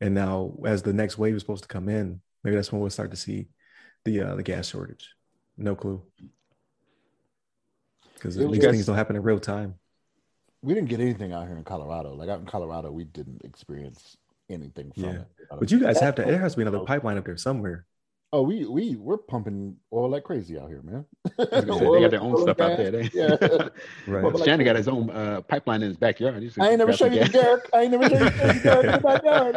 And 0.00 0.14
now 0.14 0.54
as 0.66 0.82
the 0.82 0.92
next 0.92 1.18
wave 1.18 1.34
is 1.34 1.42
supposed 1.42 1.62
to 1.62 1.68
come 1.68 1.88
in, 1.88 2.20
maybe 2.42 2.56
that's 2.56 2.72
when 2.72 2.80
we'll 2.80 2.90
start 2.90 3.10
to 3.12 3.16
see 3.16 3.48
the 4.04 4.20
uh, 4.22 4.34
the 4.36 4.42
gas 4.42 4.68
shortage. 4.68 5.14
No 5.56 5.74
clue. 5.74 6.02
Because 8.14 8.36
these 8.36 8.58
things 8.58 8.86
don't 8.86 8.96
happen 8.96 9.16
in 9.16 9.22
real 9.22 9.38
time. 9.38 9.74
We 10.62 10.74
didn't 10.74 10.88
get 10.88 11.00
anything 11.00 11.32
out 11.32 11.46
here 11.46 11.56
in 11.56 11.62
Colorado. 11.62 12.14
Like 12.14 12.28
out 12.28 12.40
in 12.40 12.46
Colorado, 12.46 12.90
we 12.90 13.04
didn't 13.04 13.44
experience 13.44 14.16
anything 14.48 14.90
from 14.92 15.04
yeah. 15.04 15.10
it. 15.10 15.26
But 15.56 15.70
you 15.70 15.78
guys 15.78 16.00
have 16.00 16.16
to. 16.16 16.22
There 16.22 16.38
has 16.38 16.52
to 16.52 16.58
be 16.58 16.62
another 16.62 16.84
pipeline 16.84 17.16
up 17.16 17.24
there 17.24 17.36
somewhere. 17.36 17.86
Oh, 18.30 18.42
we 18.42 18.66
we 18.66 18.94
we're 18.94 19.16
pumping 19.16 19.76
oil 19.90 20.10
like 20.10 20.24
crazy 20.24 20.58
out 20.58 20.68
here, 20.68 20.82
man. 20.82 21.06
they 21.38 21.44
got 21.46 21.48
their 22.10 22.20
own 22.20 22.36
stuff 22.42 22.58
gas. 22.58 22.70
out 22.70 22.76
there. 22.76 22.90
They, 22.90 23.10
yeah, 23.14 23.36
right. 24.06 24.22
Well, 24.22 24.44
Shannon 24.44 24.66
got 24.66 24.76
his 24.76 24.86
own 24.86 25.08
uh, 25.08 25.40
pipeline 25.40 25.80
in 25.80 25.88
his 25.88 25.96
backyard. 25.96 26.34
I 26.60 26.68
ain't 26.68 26.78
never 26.78 26.92
showed 26.92 27.14
you 27.14 27.24
the 27.24 27.30
derrick. 27.30 27.70
I 27.72 27.82
ain't 27.82 27.92
never 27.92 28.06
showed 28.06 28.20
you 28.20 28.30
the 28.30 28.60
derrick 28.62 28.84
in 28.84 28.90
my 28.90 28.98
backyard. 28.98 29.56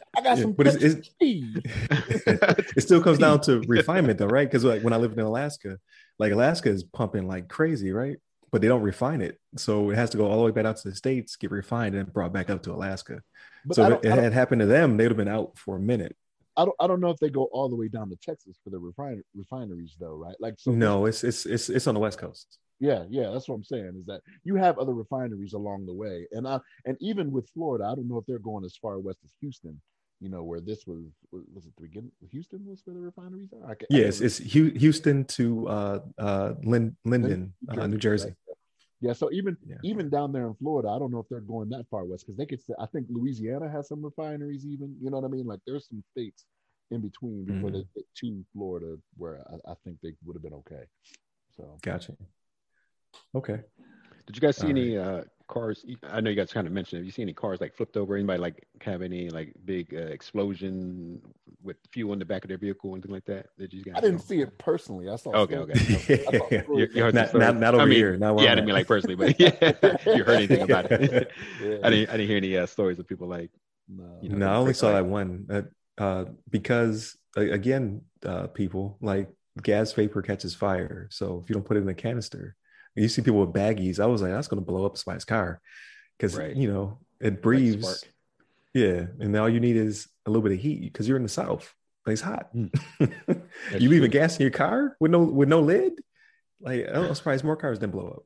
I 0.16 0.20
got 0.22 0.38
some. 0.38 0.52
But 0.52 0.68
it's, 0.68 0.76
it's, 0.82 1.10
it 1.20 2.80
still 2.80 3.02
comes 3.02 3.18
down 3.18 3.42
to 3.42 3.60
refinement, 3.66 4.18
though, 4.18 4.26
right? 4.26 4.48
Because 4.48 4.64
like 4.64 4.80
when 4.80 4.94
I 4.94 4.96
lived 4.96 5.18
in 5.18 5.24
Alaska, 5.26 5.78
like 6.18 6.32
Alaska 6.32 6.70
is 6.70 6.84
pumping 6.84 7.28
like 7.28 7.48
crazy, 7.48 7.92
right? 7.92 8.16
But 8.50 8.62
they 8.62 8.68
don't 8.68 8.82
refine 8.82 9.20
it, 9.20 9.38
so 9.58 9.90
it 9.90 9.96
has 9.96 10.08
to 10.10 10.16
go 10.16 10.26
all 10.26 10.38
the 10.38 10.44
way 10.44 10.50
back 10.52 10.64
out 10.64 10.78
to 10.78 10.88
the 10.88 10.94
states, 10.94 11.36
get 11.36 11.50
refined, 11.50 11.94
and 11.94 12.10
brought 12.10 12.32
back 12.32 12.48
up 12.48 12.62
to 12.62 12.72
Alaska. 12.72 13.20
But 13.66 13.76
so 13.76 13.92
if 13.92 14.04
it 14.04 14.10
had 14.10 14.32
happened 14.32 14.60
to 14.60 14.66
them, 14.66 14.96
they'd 14.96 15.08
have 15.08 15.16
been 15.18 15.28
out 15.28 15.58
for 15.58 15.76
a 15.76 15.80
minute. 15.80 16.16
I 16.56 16.64
don't 16.64 16.76
I 16.80 16.86
don't 16.86 17.00
know 17.00 17.10
if 17.10 17.18
they 17.18 17.30
go 17.30 17.44
all 17.52 17.68
the 17.68 17.76
way 17.76 17.88
down 17.88 18.10
to 18.10 18.16
Texas 18.16 18.58
for 18.62 18.70
the 18.70 18.78
refin- 18.78 19.22
refineries 19.34 19.96
though, 19.98 20.14
right? 20.14 20.36
Like 20.40 20.54
so 20.58 20.70
no, 20.70 21.06
it's 21.06 21.24
it's 21.24 21.46
it's 21.46 21.68
it's 21.68 21.86
on 21.86 21.94
the 21.94 22.00
west 22.00 22.18
coast. 22.18 22.58
Yeah, 22.80 23.04
yeah, 23.08 23.30
that's 23.30 23.48
what 23.48 23.54
I'm 23.54 23.64
saying. 23.64 23.94
Is 23.98 24.06
that 24.06 24.22
you 24.44 24.56
have 24.56 24.78
other 24.78 24.92
refineries 24.92 25.52
along 25.52 25.86
the 25.86 25.94
way, 25.94 26.26
and 26.32 26.46
I 26.46 26.58
and 26.84 26.96
even 27.00 27.30
with 27.30 27.48
Florida, 27.50 27.84
I 27.84 27.94
don't 27.94 28.08
know 28.08 28.18
if 28.18 28.26
they're 28.26 28.38
going 28.38 28.64
as 28.64 28.76
far 28.76 28.98
west 28.98 29.20
as 29.24 29.30
Houston. 29.40 29.80
You 30.20 30.28
know 30.28 30.42
where 30.42 30.60
this 30.60 30.86
was 30.86 31.04
was 31.32 31.66
it 31.66 31.72
the 31.76 31.82
beginning? 31.82 32.12
Houston 32.30 32.64
was 32.66 32.82
where 32.84 32.94
the 32.94 33.00
refineries 33.00 33.52
are. 33.52 33.76
yes, 33.88 34.20
it's 34.20 34.38
Houston 34.38 35.24
to 35.24 35.68
uh, 35.68 35.98
uh, 36.18 36.54
Linden, 36.62 36.96
Linden 37.04 37.52
New 37.60 37.74
Jersey. 37.74 37.80
Uh, 37.80 37.86
New 37.86 37.98
Jersey. 37.98 38.26
Right? 38.26 38.56
Yeah, 39.02 39.14
so 39.14 39.30
even 39.32 39.56
yeah. 39.66 39.78
even 39.82 40.08
down 40.08 40.32
there 40.32 40.46
in 40.46 40.54
Florida, 40.54 40.88
I 40.88 40.98
don't 40.98 41.10
know 41.10 41.18
if 41.18 41.28
they're 41.28 41.40
going 41.40 41.68
that 41.70 41.86
far 41.90 42.04
west 42.04 42.24
because 42.24 42.38
they 42.38 42.46
could. 42.46 42.62
Say, 42.62 42.72
I 42.78 42.86
think 42.86 43.08
Louisiana 43.10 43.68
has 43.68 43.88
some 43.88 44.02
refineries. 44.02 44.64
Even 44.64 44.94
you 45.02 45.10
know 45.10 45.18
what 45.18 45.26
I 45.26 45.28
mean. 45.28 45.44
Like 45.44 45.58
there's 45.66 45.88
some 45.88 46.04
states 46.12 46.46
in 46.92 47.00
between 47.00 47.44
before 47.44 47.70
mm-hmm. 47.70 47.78
they 47.78 47.84
get 47.96 48.04
to 48.20 48.44
Florida 48.52 48.96
where 49.16 49.42
I, 49.50 49.72
I 49.72 49.74
think 49.82 49.96
they 50.02 50.12
would 50.24 50.36
have 50.36 50.42
been 50.42 50.54
okay. 50.54 50.84
So 51.56 51.76
gotcha. 51.82 52.12
Okay. 53.34 53.60
Did 54.26 54.36
you 54.36 54.40
guys 54.40 54.56
see 54.56 54.66
All 54.66 54.70
any 54.70 54.96
right. 54.96 55.06
uh, 55.06 55.22
cars? 55.52 55.84
I 56.08 56.20
know 56.20 56.30
you 56.30 56.36
guys 56.36 56.52
kind 56.52 56.66
of 56.66 56.72
mentioned. 56.72 57.00
Have 57.00 57.06
you 57.06 57.12
seen 57.12 57.24
any 57.24 57.34
cars 57.34 57.60
like 57.60 57.74
flipped 57.74 57.96
over? 57.96 58.16
Anybody 58.16 58.40
like 58.40 58.66
have 58.80 59.02
any 59.02 59.28
like 59.28 59.52
big 59.64 59.94
uh, 59.94 59.98
explosion 59.98 61.20
with 61.62 61.76
fuel 61.92 62.12
in 62.14 62.18
the 62.18 62.24
back 62.24 62.44
of 62.44 62.48
their 62.48 62.58
vehicle, 62.58 62.90
or 62.90 62.94
anything 62.94 63.12
like 63.12 63.26
that? 63.26 63.46
Did 63.58 63.72
you 63.72 63.84
guys? 63.84 63.94
I 63.96 64.00
didn't 64.00 64.16
know? 64.16 64.22
see 64.22 64.40
it 64.40 64.56
personally. 64.58 65.08
I 65.08 65.16
saw. 65.16 65.30
Okay, 65.30 65.56
okay. 65.58 66.26
yeah. 66.50 66.62
you, 66.68 66.88
you 66.94 67.12
not, 67.12 67.34
not, 67.34 67.56
not, 67.56 67.74
over 67.74 67.82
I 67.82 67.86
mean, 67.86 67.98
here. 67.98 68.16
Not 68.16 68.40
yeah, 68.40 68.52
I 68.52 68.54
didn't 68.54 68.66
mean 68.66 68.74
like 68.74 68.86
personally, 68.86 69.16
but 69.16 69.38
yeah, 69.40 69.96
you 70.16 70.24
heard 70.24 70.36
anything 70.36 70.62
about 70.62 70.90
it? 70.90 71.30
yeah. 71.62 71.76
I 71.84 71.90
didn't. 71.90 72.08
I 72.08 72.16
didn't 72.16 72.28
hear 72.28 72.36
any 72.38 72.56
uh, 72.56 72.66
stories 72.66 72.98
of 72.98 73.06
people 73.06 73.28
like. 73.28 73.50
No, 73.88 74.18
you 74.22 74.30
know, 74.30 74.38
no 74.38 74.52
I 74.52 74.56
only 74.56 74.74
saw 74.74 74.92
that 74.92 75.04
one. 75.04 75.46
Uh, 75.50 75.62
uh, 76.02 76.24
because 76.48 77.16
again, 77.36 78.02
uh, 78.24 78.46
people 78.46 78.96
like 79.00 79.28
gas 79.62 79.92
vapor 79.92 80.22
catches 80.22 80.54
fire. 80.54 81.08
So 81.10 81.40
if 81.42 81.50
you 81.50 81.54
don't 81.54 81.64
put 81.64 81.76
it 81.76 81.80
in 81.80 81.88
a 81.88 81.94
canister, 81.94 82.56
You 82.94 83.08
see 83.08 83.22
people 83.22 83.40
with 83.40 83.52
baggies. 83.54 83.98
I 84.00 84.06
was 84.06 84.20
like, 84.22 84.32
that's 84.32 84.48
going 84.48 84.60
to 84.62 84.66
blow 84.66 84.84
up 84.84 84.96
somebody's 84.98 85.24
car 85.24 85.60
because 86.18 86.36
Right. 86.36 86.54
you 86.54 86.70
know 86.72 86.98
it 87.20 87.40
breathes. 87.42 87.82
spark. 87.82 88.12
yeah, 88.74 89.06
and 89.20 89.34
all 89.36 89.48
you 89.48 89.60
need 89.60 89.76
is 89.76 90.08
a 90.26 90.30
little 90.30 90.42
bit 90.42 90.52
of 90.52 90.58
heat 90.58 90.82
because 90.92 91.08
you're 91.08 91.16
in 91.16 91.22
the 91.22 91.28
south. 91.28 91.74
Like, 92.06 92.14
it's 92.14 92.22
hot. 92.22 92.50
Mm. 93.00 93.80
you 93.80 93.88
leave 93.88 94.02
a 94.02 94.08
gas 94.08 94.36
in 94.36 94.42
your 94.42 94.50
car 94.50 94.96
with 95.00 95.10
no 95.10 95.20
with 95.20 95.48
no 95.48 95.60
lid? 95.60 95.94
Like, 96.60 96.86
I'm 96.92 97.14
surprised 97.14 97.44
more 97.44 97.56
cars 97.56 97.78
didn't 97.78 97.92
blow 97.92 98.08
up. 98.08 98.22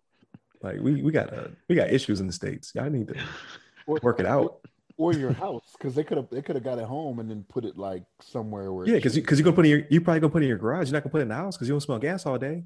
Like, 0.63 0.81
we 0.81 1.03
we 1.03 1.13
got 1.13 1.33
uh, 1.33 1.49
we 1.69 1.75
got 1.77 1.91
issues 1.91 2.21
in 2.21 2.27
the 2.27 2.33
states. 2.33 2.73
Y'all 2.75 2.91
need 2.91 3.09
to 3.09 3.15
Or, 3.87 3.99
work 4.03 4.19
it 4.19 4.27
out. 4.27 4.67
or 4.97 5.13
your 5.13 5.33
house 5.33 5.63
because 5.79 5.95
they 5.95 6.03
could 6.03 6.17
have 6.17 6.29
they 6.31 6.43
could 6.43 6.57
have 6.57 6.65
got 6.65 6.79
it 6.79 6.87
home 6.87 7.21
and 7.21 7.31
then 7.31 7.45
put 7.49 7.65
it 7.65 7.77
like 7.79 8.03
somewhere 8.21 8.73
where 8.73 8.87
Yeah, 8.87 8.95
because 8.97 9.15
because 9.15 9.39
you, 9.39 9.45
are 9.45 9.47
gonna 9.47 9.57
put 9.57 9.67
it 9.67 9.71
in 9.71 9.79
your 9.79 9.87
you 9.91 10.01
probably 10.01 10.21
gonna 10.21 10.33
put 10.33 10.43
it 10.43 10.47
in 10.47 10.49
your 10.49 10.59
garage. 10.59 10.89
You're 10.89 10.95
not 10.95 11.05
gonna 11.05 11.13
put 11.13 11.19
it 11.21 11.23
in 11.23 11.29
the 11.29 11.35
house 11.37 11.57
because 11.57 11.69
you 11.69 11.75
don't 11.75 11.81
smell 11.83 11.99
gas 11.99 12.27
all 12.27 12.39
day. 12.39 12.65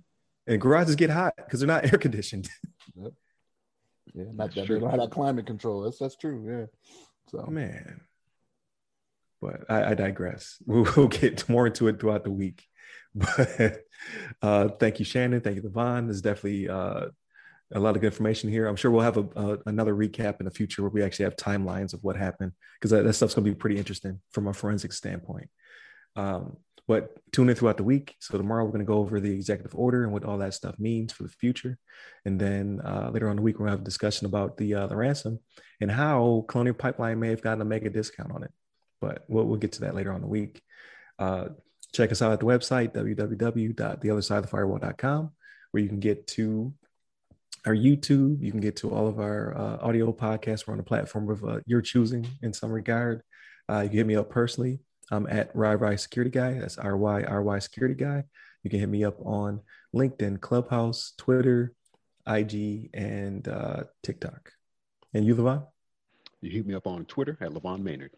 And 0.50 0.60
garages 0.60 0.96
get 0.96 1.10
hot 1.10 1.34
because 1.36 1.60
they're 1.60 1.68
not 1.68 1.84
air 1.92 1.98
conditioned. 1.98 2.48
yeah, 2.96 3.04
not 4.14 4.36
That's 4.36 4.54
that 4.56 4.66
true. 4.66 4.80
they 4.80 4.80
don't 4.80 4.98
have 4.98 5.10
climate 5.10 5.46
control. 5.46 5.82
That's 5.82 5.98
that's 5.98 6.16
true. 6.16 6.44
Yeah. 6.44 6.66
So 7.30 7.44
Oh, 7.46 7.50
Man. 7.50 8.00
But 9.40 9.70
I, 9.70 9.92
I 9.92 9.94
digress. 9.94 10.56
We'll, 10.66 10.86
we'll 10.96 11.06
get 11.08 11.48
more 11.48 11.66
into 11.68 11.86
it 11.86 12.00
throughout 12.00 12.24
the 12.24 12.32
week. 12.32 12.66
But 13.14 13.82
uh, 14.42 14.68
thank 14.80 14.98
you, 14.98 15.04
Shannon. 15.04 15.40
Thank 15.40 15.56
you, 15.56 15.62
LeVon. 15.62 16.06
There's 16.06 16.22
definitely 16.22 16.68
uh, 16.68 17.06
a 17.72 17.78
lot 17.80 17.94
of 17.94 18.00
good 18.02 18.06
information 18.12 18.50
here. 18.50 18.66
I'm 18.66 18.76
sure 18.76 18.90
we'll 18.90 19.02
have 19.02 19.16
a, 19.18 19.28
a, 19.36 19.58
another 19.66 19.94
recap 19.94 20.40
in 20.40 20.44
the 20.46 20.50
future 20.50 20.82
where 20.82 20.90
we 20.90 21.02
actually 21.02 21.24
have 21.24 21.36
timelines 21.36 21.92
of 21.92 22.02
what 22.02 22.16
happened 22.16 22.52
because 22.78 22.90
that, 22.92 23.02
that 23.04 23.12
stuff's 23.14 23.34
going 23.34 23.44
to 23.44 23.50
be 23.50 23.54
pretty 23.54 23.78
interesting 23.78 24.20
from 24.32 24.46
a 24.48 24.52
forensic 24.52 24.92
standpoint. 24.92 25.48
Um, 26.16 26.56
but 26.90 27.16
tune 27.30 27.48
in 27.48 27.54
throughout 27.54 27.76
the 27.76 27.84
week. 27.84 28.16
So 28.18 28.36
tomorrow 28.36 28.64
we're 28.64 28.72
going 28.72 28.80
to 28.80 28.84
go 28.84 28.98
over 28.98 29.20
the 29.20 29.30
executive 29.30 29.76
order 29.76 30.02
and 30.02 30.12
what 30.12 30.24
all 30.24 30.38
that 30.38 30.54
stuff 30.54 30.76
means 30.80 31.12
for 31.12 31.22
the 31.22 31.28
future. 31.28 31.78
And 32.24 32.36
then 32.36 32.80
uh, 32.84 33.10
later 33.12 33.28
on 33.28 33.36
the 33.36 33.42
week 33.42 33.60
we'll 33.60 33.70
have 33.70 33.82
a 33.82 33.84
discussion 33.84 34.26
about 34.26 34.56
the 34.56 34.74
uh, 34.74 34.88
the 34.88 34.96
ransom 34.96 35.38
and 35.80 35.88
how 35.88 36.44
Colonial 36.48 36.74
Pipeline 36.74 37.20
may 37.20 37.28
have 37.28 37.42
gotten 37.42 37.62
a 37.62 37.64
mega 37.64 37.90
discount 37.90 38.32
on 38.32 38.42
it. 38.42 38.50
But 39.00 39.24
we'll, 39.28 39.44
we'll 39.44 39.60
get 39.60 39.70
to 39.74 39.82
that 39.82 39.94
later 39.94 40.12
on 40.12 40.20
the 40.20 40.26
week. 40.26 40.62
Uh, 41.16 41.50
check 41.94 42.10
us 42.10 42.22
out 42.22 42.32
at 42.32 42.40
the 42.40 42.46
website 42.46 42.92
www.theothersideofthefirewall.com 42.92 45.30
where 45.70 45.82
you 45.84 45.88
can 45.88 46.00
get 46.00 46.26
to 46.26 46.74
our 47.66 47.74
YouTube. 47.74 48.42
You 48.42 48.50
can 48.50 48.60
get 48.60 48.74
to 48.78 48.92
all 48.92 49.06
of 49.06 49.20
our 49.20 49.56
uh, 49.56 49.76
audio 49.80 50.12
podcasts. 50.12 50.66
We're 50.66 50.74
on 50.74 50.80
a 50.80 50.82
platform 50.82 51.30
of 51.30 51.44
uh, 51.44 51.60
your 51.66 51.82
choosing 51.82 52.26
in 52.42 52.52
some 52.52 52.72
regard. 52.72 53.22
Uh, 53.70 53.82
you 53.82 53.90
can 53.90 53.98
hit 53.98 54.08
me 54.08 54.16
up 54.16 54.28
personally. 54.28 54.80
I'm 55.10 55.26
at 55.26 55.54
RyRy 55.54 55.98
Security 55.98 56.30
Guy. 56.30 56.54
That's 56.60 56.78
R 56.78 56.96
Y 56.96 57.22
R 57.24 57.42
Y 57.42 57.58
Security 57.58 57.94
Guy. 57.94 58.24
You 58.62 58.70
can 58.70 58.78
hit 58.78 58.88
me 58.88 59.04
up 59.04 59.18
on 59.24 59.60
LinkedIn, 59.94 60.40
Clubhouse, 60.40 61.14
Twitter, 61.18 61.74
IG, 62.26 62.90
and 62.94 63.46
uh, 63.48 63.84
TikTok. 64.02 64.52
And 65.12 65.24
you, 65.24 65.34
LeVon? 65.34 65.66
You 66.40 66.50
hit 66.50 66.66
me 66.66 66.74
up 66.74 66.86
on 66.86 67.04
Twitter 67.06 67.36
at 67.40 67.50
LeVon 67.50 67.82
Maynard. 67.82 68.12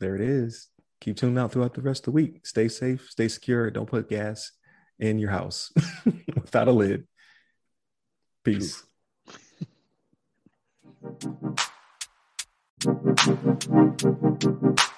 There 0.00 0.14
it 0.14 0.20
is. 0.20 0.68
Keep 1.00 1.16
tuning 1.16 1.38
out 1.38 1.52
throughout 1.52 1.74
the 1.74 1.82
rest 1.82 2.00
of 2.00 2.04
the 2.06 2.10
week. 2.12 2.46
Stay 2.46 2.68
safe, 2.68 3.08
stay 3.08 3.28
secure. 3.28 3.70
Don't 3.70 3.88
put 3.88 4.08
gas 4.08 4.52
in 4.98 5.18
your 5.18 5.30
house 5.30 5.72
without 6.34 6.68
a 6.68 6.72
lid. 6.72 7.06
Peace. 8.44 8.84